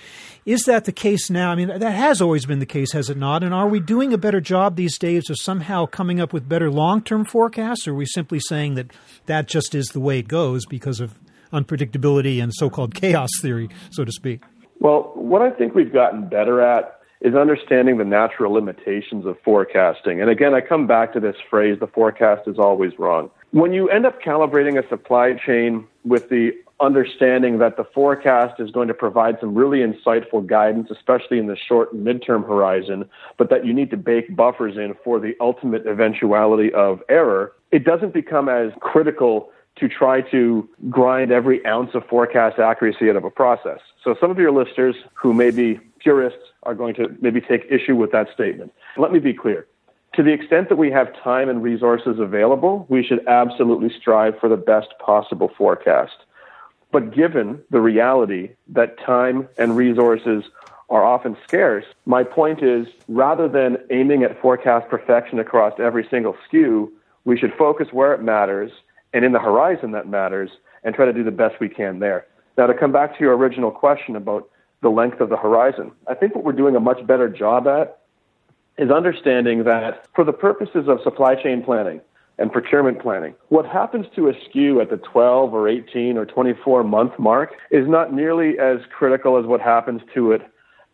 Is 0.45 0.65
that 0.65 0.87
the 0.87 0.93
case 0.93 1.29
now? 1.29 1.51
I 1.51 1.55
mean, 1.55 1.69
that 1.69 1.83
has 1.83 2.23
always 2.23 2.47
been 2.47 2.59
the 2.59 2.67
case, 2.67 2.93
has 2.93 3.11
it 3.11 3.19
not? 3.19 3.43
And 3.43 3.53
are 3.53 3.69
we 3.69 3.81
doing 3.81 4.13
a 4.13 4.19
better 4.19 4.41
job 4.41 4.77
these 4.77 4.99
days 4.99 5.29
of 5.29 5.37
somehow 5.39 5.87
coming 5.87 6.21
up 6.21 6.33
with 6.33 6.49
better 6.49 6.71
long 6.71 7.03
term 7.03 7.25
forecasts, 7.25 7.87
or 7.87 7.93
are 7.93 7.95
we 7.95 8.07
simply 8.07 8.41
saying 8.41 8.75
that 8.75 8.91
that 9.27 9.47
just 9.47 9.75
is 9.75 9.89
the 9.89 10.01
way 10.01 10.19
it 10.19 10.29
goes 10.29 10.65
because 10.65 11.01
of 11.01 11.15
unpredictability 11.53 12.43
and 12.43 12.55
so 12.55 12.71
called 12.71 12.95
chaos 12.95 13.31
theory, 13.43 13.69
so 13.91 14.05
to 14.05 14.13
speak? 14.13 14.43
Well, 14.81 15.13
what 15.15 15.43
I 15.43 15.51
think 15.51 15.75
we've 15.75 15.93
gotten 15.93 16.29
better 16.29 16.63
at 16.63 16.98
is 17.21 17.35
understanding 17.35 17.99
the 17.99 18.05
natural 18.05 18.53
limitations 18.53 19.27
of 19.27 19.37
forecasting. 19.45 20.21
And 20.21 20.31
again, 20.31 20.55
I 20.55 20.61
come 20.61 20.87
back 20.87 21.13
to 21.15 21.21
this 21.21 21.37
phrase 21.51 21.79
the 21.81 21.87
forecast 21.87 22.47
is 22.47 22.59
always 22.59 22.93
wrong. 22.99 23.31
When 23.51 23.73
you 23.73 23.89
end 23.89 24.07
up 24.07 24.23
calibrating 24.23 24.83
a 24.83 24.89
supply 24.89 25.35
chain 25.35 25.87
with 26.05 26.29
the 26.29 26.53
understanding 26.81 27.59
that 27.59 27.77
the 27.77 27.85
forecast 27.85 28.61
is 28.61 28.71
going 28.71 28.89
to 28.89 28.95
provide 28.95 29.37
some 29.41 29.55
really 29.55 29.79
insightful 29.79 30.47
guidance, 30.47 30.89
especially 30.91 31.39
in 31.39 31.47
the 31.47 31.57
short 31.57 31.93
and 31.93 32.07
midterm 32.07 32.47
horizon, 32.47 33.09
but 33.37 33.51
that 33.51 33.67
you 33.67 33.73
need 33.73 33.91
to 33.91 33.97
bake 33.97 34.35
buffers 34.37 34.77
in 34.77 34.95
for 35.03 35.19
the 35.19 35.35
ultimate 35.41 35.87
eventuality 35.87 36.73
of 36.73 37.03
error, 37.09 37.53
it 37.73 37.85
doesn't 37.85 38.15
become 38.15 38.49
as 38.49 38.71
critical 38.81 39.51
to 39.79 39.89
try 39.89 40.21
to 40.31 40.69
grind 40.91 41.33
every 41.33 41.65
ounce 41.67 41.91
of 41.95 42.07
forecast 42.07 42.59
accuracy 42.59 43.11
out 43.11 43.17
of 43.17 43.25
a 43.25 43.31
process. 43.31 43.81
So 44.03 44.17
some 44.21 44.31
of 44.31 44.39
your 44.39 44.53
listeners 44.53 44.97
who 45.15 45.33
may 45.33 45.51
be 45.51 45.81
purists 45.99 46.43
are 46.63 46.75
going 46.75 46.95
to 46.95 47.17
maybe 47.21 47.41
take 47.41 47.67
issue 47.71 47.97
with 47.97 48.13
that 48.13 48.29
statement. 48.33 48.73
Let 48.97 49.13
me 49.13 49.19
be 49.19 49.35
clear. 49.35 49.67
To 50.15 50.23
the 50.23 50.33
extent 50.33 50.69
that 50.69 50.77
we 50.77 50.91
have 50.91 51.15
time 51.23 51.49
and 51.49 51.63
resources 51.63 52.19
available, 52.19 52.87
we 52.89 53.05
should 53.05 53.27
absolutely 53.29 53.91
strive 54.01 54.39
for 54.39 54.49
the 54.49 54.57
best 54.57 54.89
possible 54.99 55.51
forecast. 55.57 56.17
But 56.91 57.15
given 57.15 57.61
the 57.71 57.81
reality 57.81 58.51
that 58.69 58.99
time 58.99 59.49
and 59.59 59.77
resources 59.77 60.45
are 60.89 61.05
often 61.05 61.37
scarce, 61.47 61.85
my 62.07 62.25
point 62.25 62.63
is 62.63 62.87
rather 63.09 63.47
than 63.49 63.77
aiming 63.91 64.23
at 64.23 64.41
forecast 64.41 64.89
perfection 64.89 65.39
across 65.39 65.79
every 65.79 66.07
single 66.11 66.35
SKU, 66.51 66.89
we 67.25 67.37
should 67.37 67.53
focus 67.59 67.89
where 67.93 68.15
it 68.15 68.23
matters 68.23 68.73
and 69.13 69.25
in 69.25 69.33
the 69.33 69.39
horizon 69.39 69.93
that 69.93 70.09
matters 70.09 70.51
and 70.85 70.95
try 70.95 71.05
to 71.05 71.13
do 71.13 71.25
the 71.25 71.31
best 71.31 71.57
we 71.61 71.69
can 71.69 71.99
there. 71.99 72.27
Now, 72.57 72.67
to 72.67 72.75
come 72.75 72.93
back 72.93 73.17
to 73.17 73.25
your 73.25 73.37
original 73.37 73.71
question 73.71 74.17
about 74.17 74.49
the 74.83 74.89
length 74.89 75.21
of 75.21 75.29
the 75.29 75.37
horizon, 75.37 75.93
I 76.07 76.15
think 76.15 76.35
what 76.35 76.45
we're 76.45 76.53
doing 76.53 76.77
a 76.77 76.81
much 76.81 77.07
better 77.07 77.29
job 77.29 77.67
at 77.67 78.01
is 78.79 78.91
understanding 78.91 79.65
that 79.65 80.07
for 80.15 80.25
the 80.25 80.33
purposes 80.33 80.89
of 80.89 81.01
supply 81.03 81.35
chain 81.35 81.63
planning 81.63 82.01
and 82.39 82.53
procurement 82.53 83.01
planning, 83.01 83.35
what 83.49 83.67
happens 83.67 84.07
to 84.15 84.29
a 84.29 84.33
SKU 84.33 84.81
at 84.81 84.91
the 84.91 84.97
12 84.97 85.53
or 85.53 85.69
18 85.69 86.17
or 86.17 86.25
24 86.25 86.85
month 86.85 87.19
mark 87.19 87.55
is 87.71 87.89
not 87.89 88.13
nearly 88.13 88.59
as 88.59 88.79
critical 88.97 89.37
as 89.39 89.47
what 89.47 89.61
happens 89.61 90.01
to 90.15 90.33
it 90.33 90.43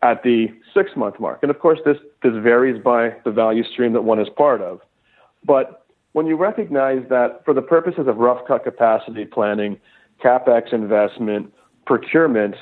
at 0.01 0.23
the 0.23 0.47
six 0.73 0.91
month 0.95 1.19
mark. 1.19 1.39
And 1.41 1.51
of 1.51 1.59
course, 1.59 1.79
this, 1.85 1.97
this 2.23 2.33
varies 2.33 2.81
by 2.81 3.15
the 3.23 3.31
value 3.31 3.63
stream 3.63 3.93
that 3.93 4.03
one 4.03 4.19
is 4.19 4.27
part 4.35 4.61
of. 4.61 4.81
But 5.43 5.84
when 6.15 6.27
you 6.27 6.37
recognize 6.37 7.03
that 7.09 7.43
for 7.43 7.53
the 7.53 7.61
purposes 7.61 8.07
of 8.07 8.15
rough 8.15 8.47
cut 8.47 8.63
capacity 8.63 9.25
planning, 9.25 9.77
capex 10.23 10.71
investment, 10.71 11.53
procurement, 11.85 12.55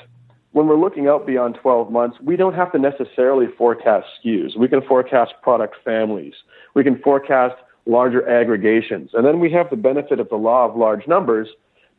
when 0.50 0.66
we're 0.66 0.76
looking 0.76 1.06
out 1.06 1.24
beyond 1.24 1.56
12 1.62 1.88
months, 1.92 2.16
we 2.20 2.34
don't 2.34 2.54
have 2.56 2.72
to 2.72 2.80
necessarily 2.80 3.46
forecast 3.56 4.08
SKUs. 4.18 4.58
We 4.58 4.66
can 4.66 4.82
forecast 4.82 5.34
product 5.40 5.76
families. 5.84 6.34
We 6.74 6.82
can 6.82 6.98
forecast 6.98 7.54
larger 7.86 8.28
aggregations. 8.28 9.10
And 9.14 9.24
then 9.24 9.38
we 9.38 9.52
have 9.52 9.70
the 9.70 9.76
benefit 9.76 10.18
of 10.18 10.28
the 10.30 10.36
law 10.36 10.68
of 10.68 10.76
large 10.76 11.06
numbers 11.06 11.46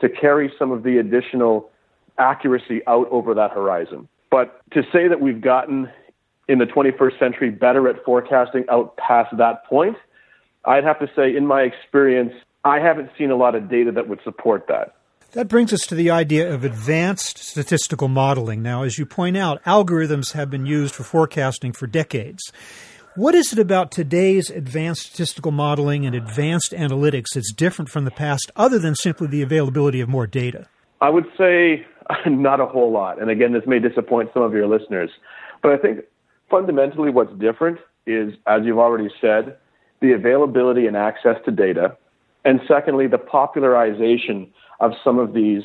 to 0.02 0.10
carry 0.10 0.52
some 0.60 0.74
of 0.74 0.84
the 0.84 0.98
additional 0.98 1.70
accuracy 2.18 2.82
out 2.86 3.08
over 3.12 3.34
that 3.34 3.52
horizon. 3.52 4.10
But 4.30 4.60
to 4.72 4.84
say 4.92 5.08
that 5.08 5.22
we've 5.22 5.40
gotten 5.40 5.90
in 6.50 6.60
the 6.60 6.66
21st 6.66 7.18
century 7.18 7.50
better 7.50 7.88
at 7.88 8.04
forecasting 8.04 8.66
out 8.70 8.98
past 8.98 9.38
that 9.38 9.66
point 9.68 9.96
I'd 10.68 10.84
have 10.84 11.00
to 11.00 11.08
say, 11.16 11.36
in 11.36 11.46
my 11.46 11.62
experience, 11.62 12.34
I 12.64 12.80
haven't 12.80 13.10
seen 13.18 13.32
a 13.32 13.36
lot 13.36 13.56
of 13.56 13.70
data 13.70 13.92
that 13.92 14.08
would 14.08 14.20
support 14.24 14.68
that. 14.68 14.96
That 15.32 15.50
brings 15.50 15.74
us 15.74 15.82
to 15.88 15.96
the 15.96 16.12
idea 16.12 16.54
of 16.54 16.64
advanced 16.64 17.38
statistical 17.38 18.08
modeling. 18.08 18.62
Now, 18.62 18.84
as 18.84 18.98
you 18.98 19.06
point 19.06 19.36
out, 19.36 19.62
algorithms 19.66 20.32
have 20.32 20.50
been 20.50 20.66
used 20.66 20.96
for 20.96 21.04
forecasting 21.04 21.74
for 21.74 21.88
decades. 21.88 22.54
What 23.16 23.36
is 23.36 23.54
it 23.54 23.60
about 23.60 23.92
today's 23.92 24.50
advanced 24.50 25.08
statistical 25.08 25.52
modeling 25.52 26.06
and 26.06 26.16
advanced 26.16 26.72
analytics 26.72 27.34
that's 27.34 27.54
different 27.54 27.90
from 27.90 28.06
the 28.06 28.12
past, 28.12 28.52
other 28.56 28.80
than 28.80 28.96
simply 28.96 29.28
the 29.28 29.42
availability 29.42 30.02
of 30.02 30.10
more 30.10 30.28
data? 30.28 30.68
I 31.02 31.10
would 31.10 31.26
say 31.38 31.86
not 32.26 32.60
a 32.60 32.66
whole 32.66 32.92
lot. 32.92 33.22
And 33.22 33.30
again, 33.30 33.54
this 33.54 33.64
may 33.66 33.80
disappoint 33.80 34.32
some 34.34 34.44
of 34.44 34.54
your 34.54 34.68
listeners. 34.68 35.10
But 35.62 35.72
I 35.72 35.78
think 35.78 36.00
fundamentally 36.50 37.10
what's 37.10 37.34
different 37.40 37.80
is, 38.06 38.34
as 38.48 38.62
you've 38.64 38.80
already 38.80 39.10
said, 39.20 39.58
the 40.06 40.14
availability 40.14 40.86
and 40.86 40.96
access 40.96 41.38
to 41.46 41.52
data, 41.52 41.98
and 42.44 42.62
secondly, 42.68 43.08
the 43.08 43.18
popularization 43.18 44.48
of 44.80 44.94
some 45.04 45.18
of 45.18 45.34
these 45.34 45.64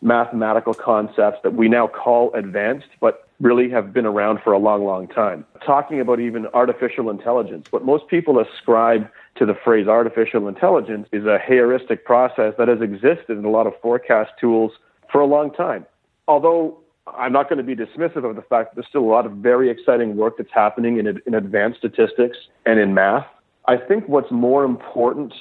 mathematical 0.00 0.72
concepts 0.72 1.38
that 1.42 1.54
we 1.54 1.68
now 1.68 1.86
call 1.86 2.32
advanced, 2.32 2.88
but 3.00 3.28
really 3.40 3.68
have 3.68 3.92
been 3.92 4.06
around 4.06 4.40
for 4.42 4.52
a 4.52 4.58
long, 4.58 4.84
long 4.84 5.06
time. 5.06 5.44
Talking 5.64 6.00
about 6.00 6.20
even 6.20 6.46
artificial 6.54 7.10
intelligence, 7.10 7.66
what 7.70 7.84
most 7.84 8.08
people 8.08 8.38
ascribe 8.38 9.08
to 9.36 9.44
the 9.44 9.54
phrase 9.54 9.86
artificial 9.86 10.48
intelligence 10.48 11.06
is 11.12 11.26
a 11.26 11.38
heuristic 11.46 12.04
process 12.04 12.54
that 12.56 12.68
has 12.68 12.80
existed 12.80 13.36
in 13.38 13.44
a 13.44 13.50
lot 13.50 13.66
of 13.66 13.74
forecast 13.82 14.30
tools 14.40 14.72
for 15.10 15.20
a 15.20 15.26
long 15.26 15.52
time. 15.52 15.84
Although 16.26 16.78
I'm 17.06 17.32
not 17.32 17.48
going 17.48 17.58
to 17.58 17.64
be 17.64 17.76
dismissive 17.76 18.28
of 18.28 18.36
the 18.36 18.42
fact 18.42 18.70
that 18.70 18.76
there's 18.76 18.88
still 18.88 19.02
a 19.02 19.12
lot 19.12 19.26
of 19.26 19.32
very 19.32 19.70
exciting 19.70 20.16
work 20.16 20.38
that's 20.38 20.52
happening 20.52 20.98
in, 20.98 21.20
in 21.26 21.34
advanced 21.34 21.78
statistics 21.78 22.38
and 22.64 22.78
in 22.78 22.94
math. 22.94 23.26
I 23.66 23.76
think 23.76 24.08
what's 24.08 24.30
more 24.30 24.64
important 24.64 25.32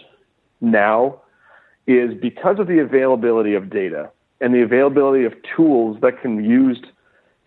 now 0.59 1.21
is 1.87 2.13
because 2.13 2.59
of 2.59 2.67
the 2.67 2.79
availability 2.79 3.55
of 3.55 3.69
data 3.69 4.11
and 4.39 4.53
the 4.53 4.61
availability 4.61 5.25
of 5.25 5.33
tools 5.55 5.97
that 6.01 6.21
can 6.21 6.37
be 6.37 6.43
used 6.43 6.85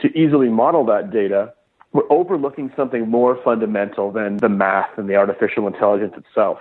to 0.01 0.09
easily 0.19 0.49
model 0.49 0.85
that 0.87 1.13
data, 1.13 1.53
we're 1.93 2.11
overlooking 2.11 2.73
something 2.77 3.09
more 3.09 3.39
fundamental 3.45 4.11
than 4.11 4.39
the 4.39 4.49
math 4.49 4.99
and 4.99 5.09
the 5.09 5.15
artificial 5.15 5.67
intelligence 5.67 6.15
itself. 6.17 6.59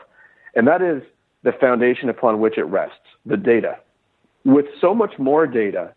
And 0.55 0.67
that 0.67 0.81
is 0.81 1.01
the 1.41 1.51
foundation 1.51 2.09
upon 2.09 2.39
which 2.39 2.57
it 2.57 2.63
rests, 2.63 2.97
the 3.25 3.37
data. 3.37 3.77
With 4.45 4.65
so 4.79 4.93
much 4.93 5.17
more 5.17 5.47
data 5.47 5.93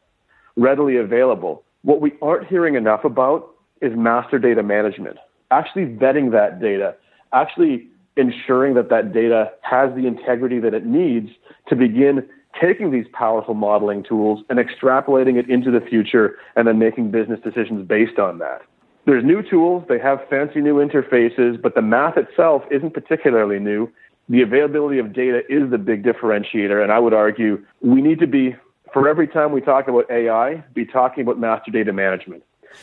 readily 0.57 0.97
available, 0.97 1.63
what 1.83 2.01
we 2.01 2.13
aren't 2.23 2.49
hearing 2.49 2.75
enough 2.75 3.05
about 3.05 3.51
is 3.83 3.93
master 3.95 4.39
data 4.39 4.63
management, 4.63 5.19
actually 5.51 5.85
vetting 5.85 6.33
that 6.33 6.61
data, 6.61 6.95
actually 7.33 7.89
ensuring 8.17 8.75
that 8.75 8.89
that 8.89 9.13
data 9.13 9.53
has 9.63 9.95
the 9.95 10.07
integrity 10.07 10.59
that 10.61 10.75
it 10.75 10.87
needs 10.87 11.31
to 11.69 11.77
begin 11.77 12.27
taking 12.61 12.91
these 12.91 13.07
powerful 13.13 13.55
modeling 13.55 14.03
tools 14.03 14.43
and 14.49 14.59
extrapolating 14.59 15.39
it 15.39 15.49
into 15.51 15.71
the 15.71 15.81
future 15.81 16.37
and 16.55 16.67
then 16.67 16.79
making 16.79 17.11
business 17.11 17.39
decisions 17.45 17.87
based 17.87 18.19
on 18.19 18.39
that. 18.39 18.63
There's 19.05 19.25
new 19.25 19.43
tools, 19.43 19.85
they 19.89 19.99
have 19.99 20.27
fancy 20.29 20.61
new 20.61 20.77
interfaces, 20.77 21.61
but 21.61 21.75
the 21.75 21.83
math 21.83 22.17
itself 22.17 22.63
isn't 22.71 22.93
particularly 22.93 23.61
new. 23.61 23.91
The 24.29 24.43
availability 24.43 24.99
of 24.99 25.13
data 25.13 25.43
is 25.49 25.71
the 25.71 25.79
big 25.79 26.03
differentiator, 26.03 26.83
and 26.83 26.91
I 26.91 26.99
would 26.99 27.15
argue 27.15 27.65
we 27.81 28.03
need 28.03 28.19
to 28.19 28.27
be, 28.27 28.57
for 28.93 29.09
every 29.09 29.29
time 29.29 29.53
we 29.53 29.61
talk 29.61 29.87
about 29.87 30.11
AI, 30.11 30.65
be 30.75 30.85
talking 30.85 31.23
about 31.23 31.39
master 31.39 31.71
data 31.71 31.93
management. 31.93 32.43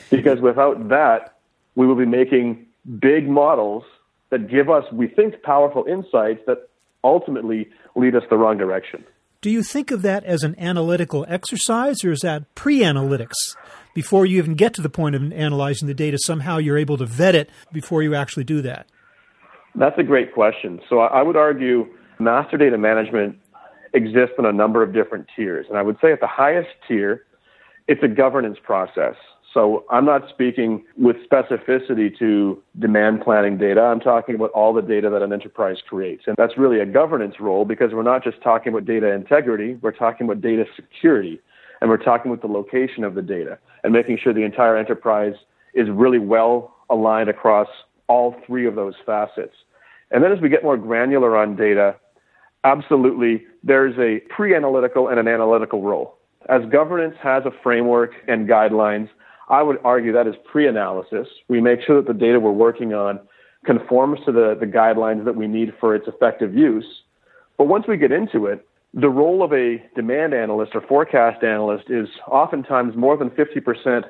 Because 0.10 0.40
without 0.40 0.88
that, 0.90 1.38
we 1.76 1.86
will 1.86 1.96
be 1.96 2.06
making 2.06 2.66
big 3.00 3.28
models 3.28 3.84
that 4.34 4.50
give 4.50 4.68
us, 4.68 4.84
we 4.92 5.08
think, 5.08 5.44
powerful 5.44 5.86
insights 5.86 6.42
that 6.48 6.68
ultimately 7.04 7.70
lead 7.96 8.16
us 8.16 8.24
the 8.32 8.36
wrong 8.36 8.58
direction. 8.58 9.06
Do 9.42 9.52
you 9.52 9.62
think 9.62 9.92
of 9.92 10.02
that 10.02 10.24
as 10.24 10.42
an 10.42 10.56
analytical 10.58 11.24
exercise 11.30 12.04
or 12.04 12.12
is 12.12 12.22
that 12.22 12.56
pre 12.56 12.80
analytics? 12.80 13.36
Before 13.94 14.26
you 14.26 14.40
even 14.40 14.56
get 14.56 14.74
to 14.74 14.82
the 14.82 14.90
point 14.90 15.16
of 15.16 15.32
analyzing 15.32 15.88
the 15.88 15.94
data, 15.94 16.18
somehow 16.18 16.58
you're 16.58 16.80
able 16.80 16.98
to 16.98 17.06
vet 17.06 17.36
it 17.36 17.52
before 17.72 18.02
you 18.02 18.16
actually 18.16 18.44
do 18.44 18.64
that? 18.64 18.88
That's 19.76 19.98
a 20.00 20.04
great 20.04 20.34
question. 20.34 20.80
So 20.90 21.00
I 21.00 21.22
would 21.22 21.36
argue 21.36 21.86
master 22.20 22.58
data 22.58 22.78
management 22.78 23.38
exists 23.94 24.34
in 24.40 24.46
a 24.46 24.52
number 24.52 24.82
of 24.82 24.94
different 24.94 25.28
tiers. 25.36 25.68
And 25.70 25.78
I 25.78 25.84
would 25.84 25.98
say 26.02 26.12
at 26.12 26.22
the 26.22 26.28
highest 26.28 26.70
tier, 26.88 27.24
it's 27.88 28.02
a 28.02 28.08
governance 28.08 28.58
process. 28.64 29.16
So 29.54 29.86
I'm 29.92 30.06
not 30.06 30.28
speaking 30.30 30.84
with 30.98 31.18
specificity 31.30 32.18
to 32.18 32.62
demand 32.80 33.22
planning 33.22 33.58
data. 33.58 33.82
I'm 33.82 34.00
talking 34.00 34.34
about 34.34 34.50
all 34.52 34.74
the 34.74 34.82
data 34.82 35.10
that 35.12 35.22
an 35.22 35.32
enterprise 35.32 35.78
creates. 35.88 36.24
And 36.26 36.36
that's 36.38 36.58
really 36.58 36.80
a 36.80 36.86
governance 36.86 37.36
role 37.40 37.64
because 37.64 37.92
we're 37.94 38.02
not 38.02 38.24
just 38.24 38.42
talking 38.42 38.74
about 38.74 38.86
data 38.86 39.12
integrity, 39.12 39.76
we're 39.82 39.92
talking 39.92 40.26
about 40.26 40.42
data 40.42 40.66
security. 40.76 41.40
And 41.82 41.90
we're 41.90 41.98
talking 41.98 42.32
about 42.32 42.42
the 42.42 42.52
location 42.52 43.04
of 43.04 43.14
the 43.14 43.22
data 43.22 43.60
and 43.84 43.92
making 43.92 44.18
sure 44.18 44.34
the 44.34 44.44
entire 44.44 44.78
enterprise 44.78 45.36
is 45.74 45.90
really 45.90 46.20
well 46.20 46.74
aligned 46.90 47.30
across 47.30 47.68
all 48.08 48.36
three 48.48 48.66
of 48.66 48.76
those 48.76 48.94
facets. 49.06 49.54
And 50.10 50.24
then 50.24 50.32
as 50.32 50.40
we 50.40 50.48
get 50.48 50.64
more 50.64 50.78
granular 50.78 51.36
on 51.36 51.56
data, 51.56 51.96
absolutely, 52.64 53.46
there's 53.64 53.98
a 53.98 54.20
pre 54.34 54.56
analytical 54.56 55.10
and 55.10 55.20
an 55.20 55.28
analytical 55.28 55.82
role. 55.82 56.16
As 56.50 56.62
governance 56.72 57.16
has 57.22 57.44
a 57.46 57.52
framework 57.62 58.12
and 58.28 58.48
guidelines, 58.48 59.10
I 59.50 59.62
would 59.62 59.78
argue 59.84 60.14
that 60.14 60.28
is 60.28 60.36
pre-analysis. 60.50 61.28
We 61.48 61.62
make 61.62 61.82
sure 61.82 62.02
that 62.02 62.08
the 62.08 62.18
data 62.18 62.40
we're 62.40 62.52
working 62.52 62.94
on 62.94 63.20
conforms 63.66 64.20
to 64.26 64.32
the, 64.32 64.56
the 64.60 64.66
guidelines 64.66 65.26
that 65.26 65.36
we 65.36 65.48
need 65.48 65.74
for 65.80 65.96
its 65.96 66.08
effective 66.08 66.54
use. 66.54 66.86
But 67.58 67.68
once 67.68 67.86
we 67.88 67.98
get 67.98 68.12
into 68.12 68.46
it, 68.46 68.66
the 68.94 69.10
role 69.10 69.44
of 69.44 69.52
a 69.54 69.84
demand 69.96 70.34
analyst 70.34 70.74
or 70.76 70.82
forecast 70.82 71.44
analyst 71.44 71.86
is 71.90 72.08
oftentimes 72.28 72.96
more 72.96 73.18
than 73.18 73.32
50% 73.32 74.04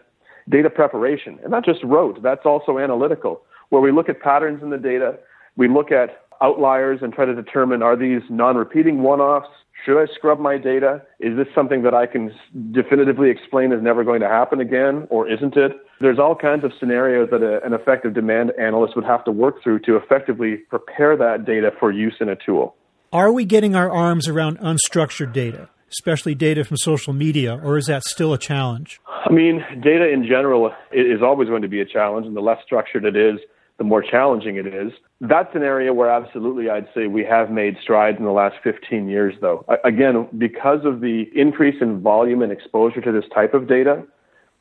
data 0.50 0.70
preparation. 0.70 1.40
And 1.42 1.52
not 1.52 1.64
just 1.66 1.84
rote, 1.84 2.22
that's 2.22 2.46
also 2.46 2.78
analytical, 2.78 3.44
where 3.70 3.82
we 3.82 3.92
look 3.92 4.10
at 4.10 4.22
patterns 4.22 4.62
in 4.62 4.70
the 4.72 4.78
data, 4.78 5.18
we 5.56 5.68
look 5.68 5.92
at 5.92 6.24
outliers 6.42 7.00
and 7.02 7.14
try 7.14 7.26
to 7.26 7.34
determine 7.34 7.82
are 7.82 7.96
these 7.96 8.22
non 8.30 8.58
repeating 8.58 9.02
one 9.02 9.22
offs? 9.22 9.48
Should 9.86 10.02
I 10.02 10.06
scrub 10.14 10.40
my 10.40 10.58
data? 10.58 11.02
Is 11.20 11.36
this 11.36 11.48
something 11.54 11.84
that 11.84 11.94
I 11.94 12.06
can 12.06 12.32
definitively 12.72 13.30
explain 13.30 13.74
is 13.74 13.82
never 13.82 14.04
going 14.04 14.22
to 14.22 14.30
happen 14.30 14.62
again, 14.62 15.08
or 15.10 15.30
isn't 15.30 15.58
it? 15.58 15.74
There's 16.00 16.20
all 16.20 16.36
kinds 16.36 16.64
of 16.64 16.72
scenarios 16.80 17.30
that 17.32 17.42
a, 17.42 17.64
an 17.66 17.74
effective 17.74 18.14
demand 18.14 18.52
analyst 18.60 18.96
would 18.96 19.06
have 19.06 19.26
to 19.26 19.32
work 19.32 19.62
through 19.62 19.80
to 19.80 19.98
effectively 19.98 20.58
prepare 20.70 21.18
that 21.18 21.46
data 21.46 21.72
for 21.80 21.92
use 21.92 22.16
in 22.22 22.30
a 22.30 22.36
tool. 22.36 22.76
Are 23.12 23.32
we 23.32 23.46
getting 23.46 23.76
our 23.76 23.92
arms 23.92 24.28
around 24.28 24.58
unstructured 24.60 25.34
data, 25.34 25.70
especially 25.92 26.34
data 26.34 26.64
from 26.64 26.78
social 26.78 27.14
media, 27.14 27.60
or 27.62 27.78
is 27.78 27.88
that 27.88 28.04
still 28.04 28.34
a 28.34 28.38
challenge? 28.38 29.02
I 29.08 29.32
mean, 29.32 29.64
data 29.84 30.10
in 30.10 30.26
general 30.26 30.72
is 30.92 31.22
always 31.22 31.50
going 31.50 31.62
to 31.62 31.68
be 31.68 31.82
a 31.82 31.86
challenge, 31.86 32.26
and 32.26 32.36
the 32.36 32.42
less 32.42 32.58
structured 32.66 33.06
it 33.06 33.16
is, 33.16 33.40
the 33.78 33.84
more 33.84 34.02
challenging 34.02 34.58
it 34.58 34.68
is. 34.68 34.92
That's 35.20 35.56
an 35.56 35.64
area 35.64 35.94
where 35.94 36.10
absolutely 36.10 36.70
I'd 36.70 36.88
say 36.94 37.08
we 37.08 37.24
have 37.26 37.50
made 37.50 37.78
strides 37.82 38.18
in 38.20 38.26
the 38.26 38.32
last 38.32 38.56
15 38.64 39.08
years, 39.08 39.34
though. 39.42 39.66
Again, 39.84 40.28
because 40.38 40.86
of 40.86 41.02
the 41.02 41.26
increase 41.36 41.82
in 41.82 42.02
volume 42.02 42.42
and 42.42 42.52
exposure 42.52 43.02
to 43.02 43.12
this 43.12 43.26
type 43.34 43.54
of 43.54 43.68
data, 43.68 44.04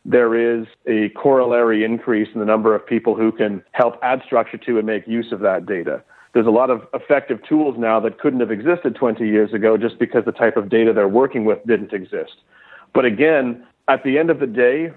there 0.05 0.35
is 0.35 0.67
a 0.87 1.11
corollary 1.11 1.85
increase 1.85 2.29
in 2.35 2.41
the 2.41 2.47
number 2.47 2.75
of 2.75 2.85
people 2.87 3.15
who 3.15 3.31
can 3.31 3.63
help 3.73 3.95
add 4.03 4.23
structure 4.25 4.59
to 4.59 4.79
and 4.79 4.87
make 4.87 5.07
use 5.07 5.31
of 5.31 5.41
that 5.41 5.67
data. 5.67 6.03
There's 6.35 6.47
a 6.47 6.51
lot 6.51 6.71
of 6.71 6.83
effective 6.95 7.41
tools 7.47 7.77
now 7.79 8.01
that 8.01 8.19
couldn't 8.19 8.41
have 8.41 8.51
existed 8.51 8.97
20 8.97 9.27
years 9.27 9.53
ago 9.53 9.77
just 9.77 9.99
because 9.99 10.25
the 10.25 10.33
type 10.33 10.57
of 10.57 10.71
data 10.71 10.93
they're 10.93 11.07
working 11.07 11.45
with 11.45 11.59
didn't 11.67 11.93
exist. 11.93 12.33
But 12.95 13.05
again, 13.05 13.67
at 13.89 14.03
the 14.03 14.19
end 14.19 14.31
of 14.31 14.41
the 14.41 14.47
day, 14.47 14.93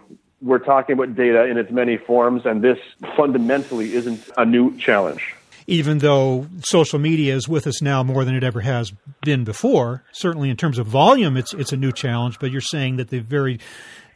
we're 0.46 0.60
talking 0.60 0.94
about 0.94 1.16
data 1.16 1.46
in 1.46 1.58
its 1.58 1.72
many 1.72 1.98
forms, 1.98 2.44
and 2.46 2.62
this 2.62 2.78
fundamentally 3.18 3.96
isn't 3.96 4.30
a 4.38 4.46
new 4.46 4.78
challenge. 4.78 5.36
Even 5.68 5.98
though 5.98 6.48
social 6.60 7.00
media 7.00 7.36
is 7.36 7.50
with 7.50 7.66
us 7.66 7.82
now 7.82 8.04
more 8.04 8.24
than 8.24 8.36
it 8.36 8.44
ever 8.44 8.62
has 8.62 8.94
been 9.22 9.44
before, 9.44 10.04
certainly 10.12 10.52
in 10.52 10.56
terms 10.56 10.78
of 10.78 10.86
volume, 10.86 11.36
it's 11.36 11.54
it's 11.56 11.74
a 11.74 11.78
new 11.78 11.92
challenge. 11.92 12.38
But 12.40 12.52
you're 12.52 12.62
saying 12.62 12.98
that 12.98 13.10
the 13.10 13.20
very 13.20 13.60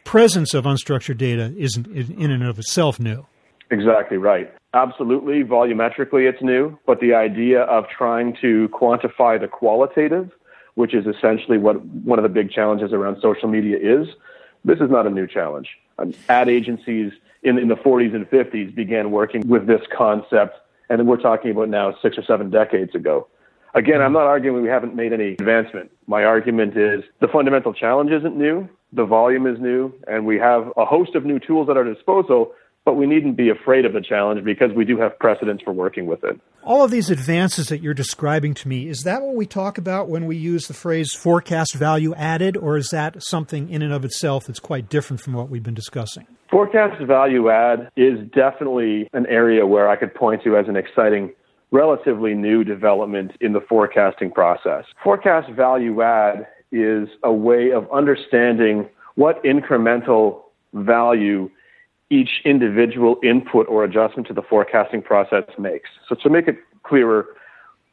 presence 0.05 0.53
of 0.53 0.65
unstructured 0.65 1.17
data 1.17 1.51
isn't 1.57 1.87
in 1.87 2.29
and 2.29 2.43
of 2.43 2.59
itself 2.59 2.99
new. 2.99 3.25
Exactly 3.71 4.17
right. 4.17 4.53
Absolutely, 4.75 5.43
volumetrically 5.43 6.29
it's 6.29 6.41
new, 6.43 6.77
but 6.85 6.99
the 6.99 7.15
idea 7.15 7.61
of 7.61 7.85
trying 7.89 8.35
to 8.41 8.69
quantify 8.69 9.39
the 9.39 9.47
qualitative, 9.47 10.29
which 10.75 10.93
is 10.93 11.07
essentially 11.07 11.57
what 11.57 11.83
one 11.83 12.19
of 12.19 12.23
the 12.23 12.29
big 12.29 12.51
challenges 12.51 12.93
around 12.93 13.17
social 13.19 13.47
media 13.47 13.77
is, 13.77 14.07
this 14.65 14.79
is 14.79 14.91
not 14.91 15.07
a 15.07 15.09
new 15.09 15.25
challenge. 15.25 15.67
Ad 16.27 16.49
agencies 16.49 17.11
in, 17.43 17.57
in 17.57 17.67
the 17.67 17.75
40s 17.75 18.13
and 18.13 18.29
50s 18.29 18.73
began 18.73 19.11
working 19.11 19.47
with 19.47 19.67
this 19.67 19.81
concept, 19.95 20.59
and 20.89 21.07
we're 21.07 21.17
talking 21.17 21.51
about 21.51 21.69
now 21.69 21.95
six 22.01 22.17
or 22.17 22.23
seven 22.23 22.49
decades 22.49 22.95
ago. 22.95 23.27
Again, 23.75 24.01
I'm 24.01 24.13
not 24.13 24.23
arguing 24.23 24.63
we 24.63 24.69
haven't 24.69 24.95
made 24.95 25.13
any 25.13 25.33
advancement. 25.33 25.91
My 26.07 26.23
argument 26.23 26.75
is 26.75 27.03
the 27.21 27.27
fundamental 27.27 27.73
challenge 27.73 28.11
isn't 28.11 28.35
new, 28.35 28.67
the 28.93 29.05
volume 29.05 29.45
is 29.45 29.59
new, 29.59 29.93
and 30.07 30.25
we 30.25 30.37
have 30.37 30.73
a 30.75 30.85
host 30.85 31.13
of 31.13 31.23
new 31.23 31.39
tools 31.39 31.69
at 31.69 31.77
our 31.77 31.83
disposal 31.83 32.53
but 32.85 32.95
we 32.95 33.05
needn't 33.05 33.35
be 33.35 33.49
afraid 33.49 33.85
of 33.85 33.93
the 33.93 34.01
challenge 34.01 34.43
because 34.43 34.71
we 34.71 34.85
do 34.85 34.97
have 34.97 35.17
precedents 35.19 35.61
for 35.63 35.71
working 35.71 36.07
with 36.07 36.23
it. 36.23 36.39
All 36.69 36.83
of 36.83 36.91
these 36.91 37.09
advances 37.09 37.69
that 37.69 37.81
you're 37.81 37.95
describing 37.95 38.53
to 38.53 38.67
me, 38.67 38.87
is 38.87 39.01
that 39.01 39.23
what 39.23 39.33
we 39.33 39.47
talk 39.47 39.79
about 39.79 40.07
when 40.07 40.27
we 40.27 40.37
use 40.37 40.67
the 40.67 40.75
phrase 40.75 41.15
forecast 41.15 41.73
value 41.73 42.13
added, 42.13 42.55
or 42.55 42.77
is 42.77 42.91
that 42.91 43.23
something 43.23 43.71
in 43.71 43.81
and 43.81 43.91
of 43.91 44.05
itself 44.05 44.45
that's 44.45 44.59
quite 44.59 44.87
different 44.87 45.19
from 45.19 45.33
what 45.33 45.49
we've 45.49 45.63
been 45.63 45.73
discussing? 45.73 46.27
Forecast 46.51 47.01
value 47.01 47.49
add 47.49 47.89
is 47.97 48.19
definitely 48.35 49.09
an 49.13 49.25
area 49.25 49.65
where 49.65 49.89
I 49.89 49.95
could 49.95 50.13
point 50.13 50.43
to 50.43 50.57
as 50.57 50.67
an 50.67 50.75
exciting 50.75 51.33
relatively 51.71 52.35
new 52.35 52.63
development 52.63 53.31
in 53.41 53.53
the 53.53 53.61
forecasting 53.61 54.29
process. 54.29 54.85
Forecast 55.03 55.49
value 55.53 56.03
add 56.03 56.45
is 56.71 57.09
a 57.23 57.33
way 57.33 57.71
of 57.71 57.91
understanding 57.91 58.87
what 59.15 59.43
incremental 59.43 60.41
value 60.75 61.49
each 62.09 62.41
individual 62.43 63.17
input 63.23 63.67
or 63.67 63.83
adjustment 63.83 64.27
to 64.27 64.33
the 64.33 64.41
forecasting 64.41 65.01
process 65.01 65.43
makes. 65.57 65.89
So 66.07 66.15
to 66.15 66.29
make 66.29 66.47
it 66.47 66.57
clearer, 66.83 67.27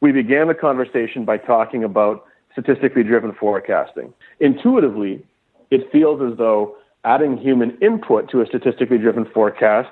we 0.01 0.13
began 0.13 0.49
the 0.49 0.55
conversation 0.55 1.25
by 1.25 1.39
talking 1.39 1.85
about 1.85 2.25
statistically 2.53 3.03
driven 3.03 3.33
forecasting. 3.35 4.15
Intuitively, 4.41 5.25
it 5.71 5.91
feels 5.93 6.21
as 6.23 6.39
though 6.39 6.77
adding 7.05 7.37
human 7.37 7.77
input 7.83 8.31
to 8.31 8.41
a 8.41 8.47
statistically 8.47 8.99
driven 8.99 9.27
forecast 9.27 9.91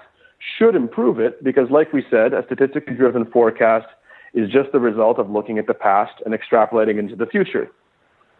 should 0.59 0.75
improve 0.75 1.19
it 1.21 1.43
because, 1.45 1.71
like 1.71 1.93
we 1.93 2.05
said, 2.11 2.33
a 2.33 2.45
statistically 2.47 2.95
driven 2.95 3.25
forecast 3.27 3.87
is 4.33 4.51
just 4.51 4.73
the 4.73 4.81
result 4.81 5.19
of 5.19 5.31
looking 5.31 5.59
at 5.59 5.67
the 5.67 5.75
past 5.75 6.15
and 6.25 6.35
extrapolating 6.35 6.99
into 6.99 7.15
the 7.15 7.27
future. 7.27 7.71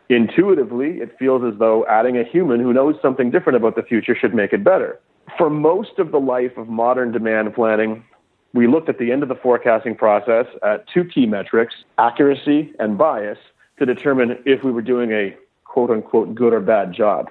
Intuitively, 0.09 1.01
it 1.01 1.17
feels 1.19 1.43
as 1.45 1.59
though 1.59 1.87
adding 1.89 2.19
a 2.19 2.25
human 2.25 2.61
who 2.61 2.73
knows 2.73 2.95
something 3.01 3.31
different 3.31 3.57
about 3.57 3.77
the 3.77 3.83
future 3.83 4.17
should 4.19 4.35
make 4.35 4.53
it 4.53 4.65
better 4.65 4.99
for 5.39 5.51
most 5.51 5.99
of 5.99 6.13
the 6.13 6.21
life 6.21 6.57
of 6.57 6.69
modern 6.69 7.13
demand 7.13 7.55
planning, 7.55 8.05
we 8.53 8.67
looked 8.67 8.89
at 8.89 8.99
the 8.99 9.11
end 9.11 9.23
of 9.23 9.29
the 9.29 9.35
forecasting 9.35 9.97
process 9.97 10.47
at 10.63 10.87
two 10.89 11.05
key 11.05 11.27
metrics, 11.27 11.75
accuracy 11.99 12.73
and 12.79 12.97
bias, 12.97 13.39
to 13.79 13.87
determine 13.87 14.39
if 14.47 14.63
we 14.63 14.71
were 14.71 14.83
doing 14.83 15.11
a 15.13 15.37
quote 15.65 15.91
unquote 15.91 16.35
good 16.35 16.53
or 16.53 16.61
bad 16.61 16.93
job. 16.93 17.31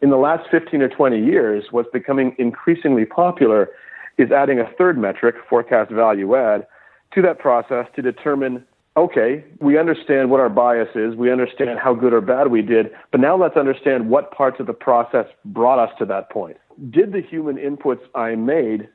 In 0.00 0.10
the 0.10 0.16
last 0.16 0.48
15 0.50 0.82
or 0.82 0.88
20 0.88 1.18
years, 1.18 1.64
what's 1.70 1.88
becoming 1.92 2.36
increasingly 2.38 3.04
popular 3.04 3.70
is 4.16 4.30
adding 4.30 4.60
a 4.60 4.70
third 4.78 4.96
metric, 4.96 5.34
forecast 5.48 5.90
value 5.90 6.36
add, 6.36 6.66
to 7.14 7.22
that 7.22 7.38
process 7.38 7.86
to 7.96 8.02
determine 8.02 8.64
okay, 8.96 9.44
we 9.60 9.78
understand 9.78 10.30
what 10.30 10.40
our 10.40 10.48
bias 10.48 10.88
is, 10.94 11.16
we 11.16 11.32
understand 11.32 11.78
how 11.78 11.94
good 11.94 12.12
or 12.12 12.20
bad 12.20 12.48
we 12.48 12.62
did, 12.62 12.90
but 13.10 13.20
now 13.20 13.36
let's 13.36 13.56
understand 13.56 14.08
what 14.08 14.30
parts 14.30 14.60
of 14.60 14.66
the 14.66 14.72
process 14.72 15.26
brought 15.44 15.78
us 15.78 15.90
to 15.98 16.04
that 16.04 16.30
point 16.30 16.56
did 16.90 17.12
the 17.12 17.20
human 17.20 17.56
inputs 17.56 18.00
I 18.14 18.34
made 18.34 18.88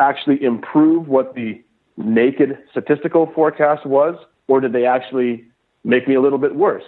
actually 0.00 0.42
improve 0.42 1.08
what 1.08 1.34
the 1.34 1.62
naked 1.96 2.58
statistical 2.70 3.30
forecast 3.34 3.84
was, 3.84 4.14
or 4.46 4.60
did 4.60 4.72
they 4.72 4.86
actually 4.86 5.44
make 5.84 6.06
me 6.08 6.14
a 6.14 6.20
little 6.20 6.38
bit 6.38 6.54
worse? 6.54 6.84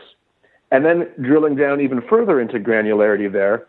And 0.70 0.84
then 0.84 1.08
drilling 1.20 1.56
down 1.56 1.80
even 1.80 2.00
further 2.08 2.40
into 2.40 2.58
granularity 2.58 3.30
there, 3.30 3.66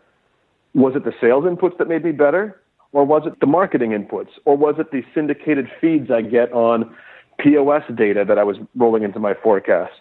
was 0.74 0.94
it 0.94 1.04
the 1.04 1.12
sales 1.20 1.44
inputs 1.44 1.76
that 1.78 1.88
made 1.88 2.04
me 2.04 2.12
better? 2.12 2.60
Or 2.92 3.04
was 3.04 3.22
it 3.26 3.40
the 3.40 3.46
marketing 3.46 3.90
inputs? 3.90 4.28
Or 4.44 4.56
was 4.56 4.76
it 4.78 4.92
the 4.92 5.02
syndicated 5.14 5.68
feeds 5.80 6.10
I 6.10 6.22
get 6.22 6.52
on 6.52 6.94
POS 7.38 7.82
data 7.94 8.24
that 8.26 8.38
I 8.38 8.44
was 8.44 8.56
rolling 8.76 9.02
into 9.02 9.18
my 9.18 9.34
forecast? 9.34 9.92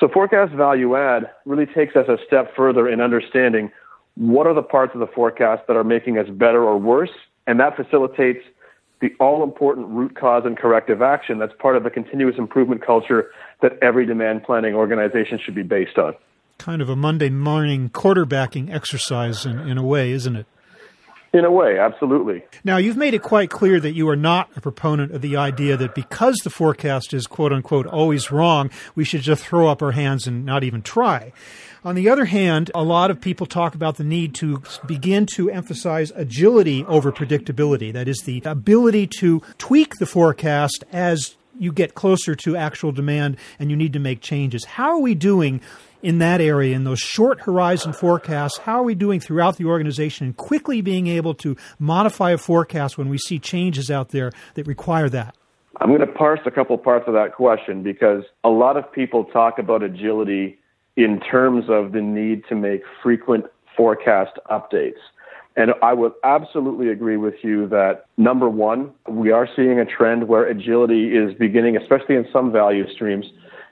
So 0.00 0.08
forecast 0.08 0.52
value 0.52 0.96
add 0.96 1.30
really 1.44 1.66
takes 1.66 1.96
us 1.96 2.08
a 2.08 2.16
step 2.26 2.54
further 2.54 2.88
in 2.88 3.00
understanding 3.00 3.70
what 4.14 4.46
are 4.46 4.54
the 4.54 4.62
parts 4.62 4.94
of 4.94 5.00
the 5.00 5.06
forecast 5.06 5.62
that 5.68 5.76
are 5.76 5.84
making 5.84 6.18
us 6.18 6.28
better 6.28 6.62
or 6.62 6.76
worse, 6.76 7.10
and 7.46 7.60
that 7.60 7.76
facilitates 7.76 8.44
the 9.00 9.10
all 9.20 9.44
important 9.44 9.88
root 9.88 10.16
cause 10.16 10.42
and 10.44 10.58
corrective 10.58 11.02
action 11.02 11.38
that's 11.38 11.52
part 11.60 11.76
of 11.76 11.84
the 11.84 11.90
continuous 11.90 12.36
improvement 12.36 12.84
culture 12.84 13.30
that 13.62 13.78
every 13.80 14.04
demand 14.06 14.42
planning 14.42 14.74
organization 14.74 15.38
should 15.44 15.54
be 15.54 15.62
based 15.62 15.98
on. 15.98 16.14
Kind 16.58 16.82
of 16.82 16.88
a 16.88 16.96
Monday 16.96 17.30
morning 17.30 17.90
quarterbacking 17.90 18.72
exercise 18.74 19.46
in, 19.46 19.60
in 19.60 19.78
a 19.78 19.84
way, 19.84 20.10
isn't 20.10 20.34
it? 20.34 20.46
In 21.32 21.44
a 21.44 21.50
way, 21.50 21.78
absolutely. 21.78 22.42
Now, 22.64 22.78
you've 22.78 22.96
made 22.96 23.12
it 23.12 23.22
quite 23.22 23.50
clear 23.50 23.78
that 23.80 23.92
you 23.92 24.08
are 24.08 24.16
not 24.16 24.48
a 24.56 24.62
proponent 24.62 25.12
of 25.12 25.20
the 25.20 25.36
idea 25.36 25.76
that 25.76 25.94
because 25.94 26.38
the 26.38 26.50
forecast 26.50 27.12
is 27.12 27.26
quote 27.26 27.52
unquote 27.52 27.86
always 27.86 28.32
wrong, 28.32 28.70
we 28.94 29.04
should 29.04 29.20
just 29.20 29.44
throw 29.44 29.68
up 29.68 29.82
our 29.82 29.92
hands 29.92 30.26
and 30.26 30.46
not 30.46 30.64
even 30.64 30.80
try. 30.80 31.32
On 31.84 31.94
the 31.94 32.08
other 32.08 32.24
hand, 32.24 32.70
a 32.74 32.82
lot 32.82 33.10
of 33.10 33.20
people 33.20 33.46
talk 33.46 33.74
about 33.74 33.96
the 33.98 34.04
need 34.04 34.34
to 34.36 34.62
begin 34.86 35.26
to 35.34 35.50
emphasize 35.50 36.12
agility 36.16 36.84
over 36.86 37.12
predictability. 37.12 37.92
That 37.92 38.08
is, 38.08 38.22
the 38.22 38.42
ability 38.44 39.06
to 39.18 39.42
tweak 39.58 39.96
the 39.96 40.06
forecast 40.06 40.82
as 40.92 41.36
you 41.58 41.72
get 41.72 41.94
closer 41.94 42.34
to 42.36 42.56
actual 42.56 42.92
demand 42.92 43.36
and 43.58 43.70
you 43.70 43.76
need 43.76 43.92
to 43.92 43.98
make 43.98 44.20
changes. 44.20 44.64
How 44.64 44.90
are 44.90 45.00
we 45.00 45.14
doing 45.14 45.60
in 46.02 46.18
that 46.18 46.40
area, 46.40 46.74
in 46.74 46.84
those 46.84 47.00
short 47.00 47.40
horizon 47.40 47.92
forecasts? 47.92 48.58
How 48.58 48.80
are 48.80 48.82
we 48.82 48.94
doing 48.94 49.20
throughout 49.20 49.56
the 49.56 49.64
organization 49.64 50.26
and 50.26 50.36
quickly 50.36 50.80
being 50.80 51.06
able 51.06 51.34
to 51.34 51.56
modify 51.78 52.30
a 52.30 52.38
forecast 52.38 52.98
when 52.98 53.08
we 53.08 53.18
see 53.18 53.38
changes 53.38 53.90
out 53.90 54.10
there 54.10 54.32
that 54.54 54.66
require 54.66 55.08
that? 55.10 55.34
I'm 55.80 55.88
going 55.88 56.00
to 56.00 56.06
parse 56.06 56.40
a 56.44 56.50
couple 56.50 56.76
parts 56.78 57.06
of 57.06 57.14
that 57.14 57.34
question 57.34 57.82
because 57.82 58.24
a 58.42 58.48
lot 58.48 58.76
of 58.76 58.90
people 58.90 59.24
talk 59.24 59.58
about 59.58 59.82
agility 59.82 60.58
in 60.96 61.20
terms 61.20 61.66
of 61.68 61.92
the 61.92 62.00
need 62.00 62.42
to 62.48 62.56
make 62.56 62.82
frequent 63.02 63.44
forecast 63.76 64.32
updates. 64.50 64.98
And 65.56 65.72
I 65.82 65.92
would 65.92 66.12
absolutely 66.24 66.88
agree 66.88 67.16
with 67.16 67.34
you 67.42 67.68
that 67.68 68.06
number 68.16 68.48
one, 68.48 68.92
we 69.08 69.30
are 69.30 69.48
seeing 69.56 69.78
a 69.78 69.84
trend 69.84 70.28
where 70.28 70.46
agility 70.46 71.16
is 71.16 71.34
beginning, 71.34 71.76
especially 71.76 72.16
in 72.16 72.26
some 72.32 72.52
value 72.52 72.88
streams, 72.92 73.26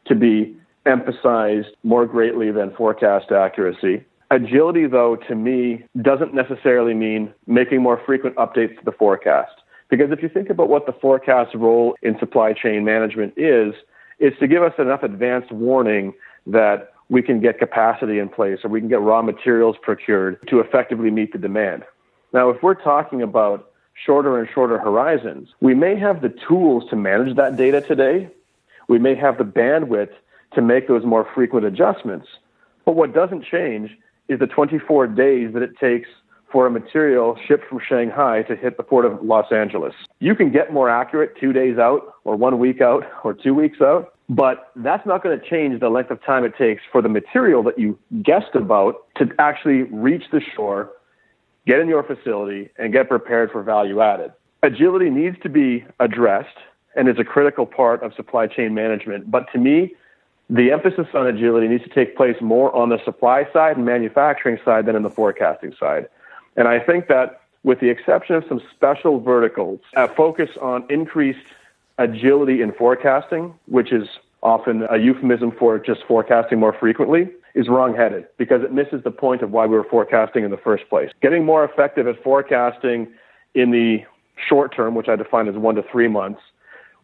to 0.06 0.14
be 0.14 0.56
emphasized 0.86 1.68
more 1.82 2.06
greatly 2.06 2.50
than 2.50 2.74
forecast 2.74 3.32
accuracy. 3.32 4.04
Agility, 4.30 4.86
though, 4.86 5.16
to 5.28 5.34
me, 5.34 5.84
doesn't 6.02 6.34
necessarily 6.34 6.94
mean 6.94 7.32
making 7.46 7.82
more 7.82 8.00
frequent 8.04 8.34
updates 8.36 8.76
to 8.78 8.84
the 8.84 8.92
forecast. 8.92 9.52
Because 9.88 10.10
if 10.10 10.22
you 10.22 10.28
think 10.28 10.50
about 10.50 10.68
what 10.68 10.86
the 10.86 10.92
forecast 10.92 11.54
role 11.54 11.94
in 12.02 12.18
supply 12.18 12.52
chain 12.52 12.84
management 12.84 13.34
is, 13.36 13.74
it's 14.18 14.38
to 14.40 14.48
give 14.48 14.62
us 14.62 14.72
enough 14.78 15.02
advanced 15.02 15.52
warning 15.52 16.12
that 16.46 16.92
we 17.08 17.22
can 17.22 17.40
get 17.40 17.58
capacity 17.58 18.18
in 18.18 18.28
place 18.28 18.58
or 18.64 18.70
we 18.70 18.80
can 18.80 18.88
get 18.88 19.00
raw 19.00 19.22
materials 19.22 19.76
procured 19.80 20.38
to 20.48 20.58
effectively 20.58 21.10
meet 21.10 21.32
the 21.32 21.38
demand. 21.38 21.84
Now, 22.32 22.50
if 22.50 22.62
we're 22.62 22.74
talking 22.74 23.22
about 23.22 23.70
shorter 23.94 24.38
and 24.38 24.48
shorter 24.52 24.78
horizons, 24.78 25.48
we 25.60 25.74
may 25.74 25.96
have 25.96 26.20
the 26.20 26.34
tools 26.48 26.84
to 26.90 26.96
manage 26.96 27.36
that 27.36 27.56
data 27.56 27.80
today. 27.80 28.28
We 28.88 28.98
may 28.98 29.14
have 29.14 29.38
the 29.38 29.44
bandwidth 29.44 30.10
to 30.54 30.62
make 30.62 30.88
those 30.88 31.04
more 31.04 31.28
frequent 31.34 31.66
adjustments. 31.66 32.26
But 32.84 32.96
what 32.96 33.14
doesn't 33.14 33.44
change 33.44 33.90
is 34.28 34.38
the 34.38 34.46
24 34.46 35.08
days 35.08 35.52
that 35.54 35.62
it 35.62 35.76
takes 35.78 36.08
for 36.50 36.66
a 36.66 36.70
material 36.70 37.36
shipped 37.46 37.68
from 37.68 37.80
Shanghai 37.86 38.42
to 38.42 38.56
hit 38.56 38.76
the 38.76 38.82
port 38.82 39.04
of 39.04 39.22
Los 39.22 39.50
Angeles. 39.52 39.94
You 40.20 40.34
can 40.34 40.52
get 40.52 40.72
more 40.72 40.88
accurate 40.88 41.36
two 41.38 41.52
days 41.52 41.76
out, 41.78 42.14
or 42.24 42.36
one 42.36 42.58
week 42.58 42.80
out, 42.80 43.04
or 43.24 43.34
two 43.34 43.52
weeks 43.52 43.80
out, 43.80 44.14
but 44.28 44.70
that's 44.76 45.06
not 45.06 45.22
going 45.22 45.38
to 45.38 45.44
change 45.44 45.80
the 45.80 45.88
length 45.88 46.10
of 46.10 46.22
time 46.24 46.44
it 46.44 46.56
takes 46.56 46.82
for 46.90 47.02
the 47.02 47.08
material 47.08 47.62
that 47.64 47.78
you 47.78 47.98
guessed 48.22 48.54
about 48.54 49.06
to 49.16 49.28
actually 49.38 49.82
reach 49.84 50.24
the 50.32 50.40
shore, 50.54 50.90
get 51.66 51.80
in 51.80 51.88
your 51.88 52.02
facility, 52.02 52.70
and 52.78 52.92
get 52.92 53.08
prepared 53.08 53.50
for 53.50 53.62
value 53.62 54.00
added. 54.00 54.32
Agility 54.62 55.10
needs 55.10 55.36
to 55.42 55.48
be 55.48 55.84
addressed 56.00 56.56
and 56.96 57.08
is 57.08 57.18
a 57.18 57.24
critical 57.24 57.66
part 57.66 58.02
of 58.02 58.14
supply 58.14 58.46
chain 58.46 58.72
management. 58.74 59.30
But 59.30 59.46
to 59.52 59.58
me, 59.58 59.94
the 60.48 60.70
emphasis 60.70 61.06
on 61.14 61.26
agility 61.26 61.68
needs 61.68 61.84
to 61.84 61.90
take 61.90 62.16
place 62.16 62.36
more 62.40 62.74
on 62.74 62.88
the 62.88 63.02
supply 63.04 63.46
side 63.52 63.76
and 63.76 63.84
manufacturing 63.84 64.58
side 64.64 64.86
than 64.86 64.94
in 64.94 65.02
the 65.02 65.10
forecasting 65.10 65.74
side. 65.78 66.08
And 66.56 66.68
I 66.68 66.78
think 66.78 67.08
that 67.08 67.40
with 67.64 67.80
the 67.80 67.90
exception 67.90 68.36
of 68.36 68.44
some 68.48 68.62
special 68.74 69.18
verticals, 69.18 69.80
a 69.96 70.08
focus 70.08 70.50
on 70.62 70.84
increased 70.88 71.46
agility 71.98 72.62
in 72.62 72.72
forecasting, 72.72 73.54
which 73.66 73.92
is 73.92 74.08
often 74.42 74.86
a 74.88 74.98
euphemism 74.98 75.50
for 75.50 75.78
just 75.78 76.04
forecasting 76.06 76.60
more 76.60 76.72
frequently, 76.72 77.28
is 77.54 77.68
wrongheaded 77.68 78.26
because 78.36 78.62
it 78.62 78.72
misses 78.72 79.02
the 79.02 79.10
point 79.10 79.42
of 79.42 79.50
why 79.50 79.66
we 79.66 79.76
were 79.76 79.84
forecasting 79.84 80.44
in 80.44 80.50
the 80.50 80.56
first 80.56 80.88
place. 80.88 81.10
Getting 81.22 81.44
more 81.44 81.64
effective 81.64 82.06
at 82.06 82.22
forecasting 82.22 83.08
in 83.54 83.72
the 83.72 84.04
short 84.48 84.74
term, 84.74 84.94
which 84.94 85.08
I 85.08 85.16
define 85.16 85.48
as 85.48 85.56
one 85.56 85.74
to 85.74 85.82
three 85.82 86.06
months, 86.06 86.40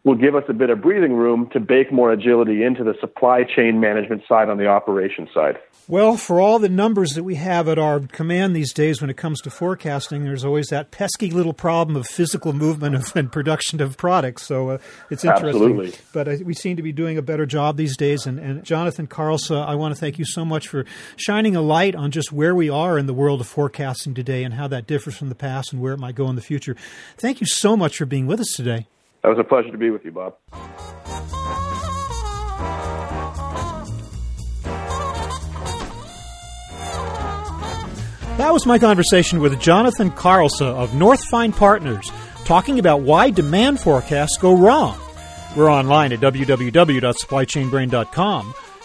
will 0.04 0.16
give 0.16 0.34
us 0.34 0.42
a 0.48 0.52
bit 0.52 0.68
of 0.68 0.82
breathing 0.82 1.12
room 1.12 1.48
to 1.52 1.60
bake 1.60 1.92
more 1.92 2.12
agility 2.12 2.64
into 2.64 2.82
the 2.82 2.94
supply 3.00 3.44
chain 3.44 3.78
management 3.78 4.22
side 4.28 4.48
on 4.48 4.58
the 4.58 4.66
operation 4.66 5.28
side. 5.32 5.58
Well, 5.88 6.16
for 6.16 6.40
all 6.40 6.58
the 6.58 6.68
numbers 6.68 7.14
that 7.14 7.22
we 7.22 7.36
have 7.36 7.68
at 7.68 7.78
our 7.78 8.00
command 8.00 8.54
these 8.54 8.72
days 8.72 9.00
when 9.00 9.10
it 9.10 9.16
comes 9.16 9.40
to 9.42 9.50
forecasting, 9.50 10.24
there's 10.24 10.44
always 10.44 10.68
that 10.68 10.90
pesky 10.90 11.30
little 11.30 11.52
problem 11.52 11.96
of 11.96 12.06
physical 12.06 12.52
movement 12.52 12.94
of, 12.94 13.12
and 13.16 13.30
production 13.30 13.80
of 13.80 13.96
products. 13.96 14.44
So 14.44 14.70
uh, 14.70 14.78
it's 15.10 15.24
interesting. 15.24 15.48
Absolutely. 15.48 15.92
But 16.12 16.28
uh, 16.28 16.36
we 16.44 16.54
seem 16.54 16.76
to 16.76 16.82
be 16.82 16.92
doing 16.92 17.18
a 17.18 17.22
better 17.22 17.46
job 17.46 17.76
these 17.76 17.96
days. 17.96 18.26
And, 18.26 18.38
and 18.38 18.64
Jonathan 18.64 19.06
Karelse, 19.06 19.54
I 19.54 19.74
want 19.74 19.94
to 19.94 20.00
thank 20.00 20.18
you 20.18 20.24
so 20.24 20.44
much 20.44 20.68
for 20.68 20.84
shining 21.16 21.54
a 21.54 21.62
light 21.62 21.94
on 21.94 22.10
just 22.10 22.32
where 22.32 22.54
we 22.54 22.70
are 22.70 22.98
in 22.98 23.06
the 23.06 23.14
world 23.14 23.40
of 23.40 23.46
forecasting 23.46 24.14
today 24.14 24.44
and 24.44 24.54
how 24.54 24.68
that 24.68 24.86
differs 24.86 25.16
from 25.16 25.28
the 25.28 25.34
past 25.34 25.72
and 25.72 25.82
where 25.82 25.92
it 25.92 25.98
might 25.98 26.14
go 26.14 26.28
in 26.28 26.36
the 26.36 26.42
future. 26.42 26.76
Thank 27.16 27.40
you 27.40 27.46
so 27.46 27.76
much 27.76 27.98
for 27.98 28.06
being 28.06 28.26
with 28.26 28.40
us 28.40 28.52
today. 28.56 28.86
That 29.22 29.28
was 29.28 29.38
a 29.38 29.44
pleasure 29.44 29.70
to 29.70 29.78
be 29.78 29.90
with 29.90 30.04
you, 30.04 30.10
Bob. 30.10 30.34
That 38.38 38.52
was 38.52 38.66
my 38.66 38.80
conversation 38.80 39.38
with 39.40 39.60
Jonathan 39.60 40.10
Karelse 40.10 40.60
of 40.60 40.90
Northfind 40.90 41.56
Partners, 41.56 42.10
talking 42.44 42.80
about 42.80 43.02
why 43.02 43.30
demand 43.30 43.78
forecasts 43.78 44.36
go 44.38 44.56
wrong. 44.56 44.98
We're 45.56 45.70
online 45.70 46.12
at 46.12 46.18
www.supplychainbrain.com, 46.20 48.54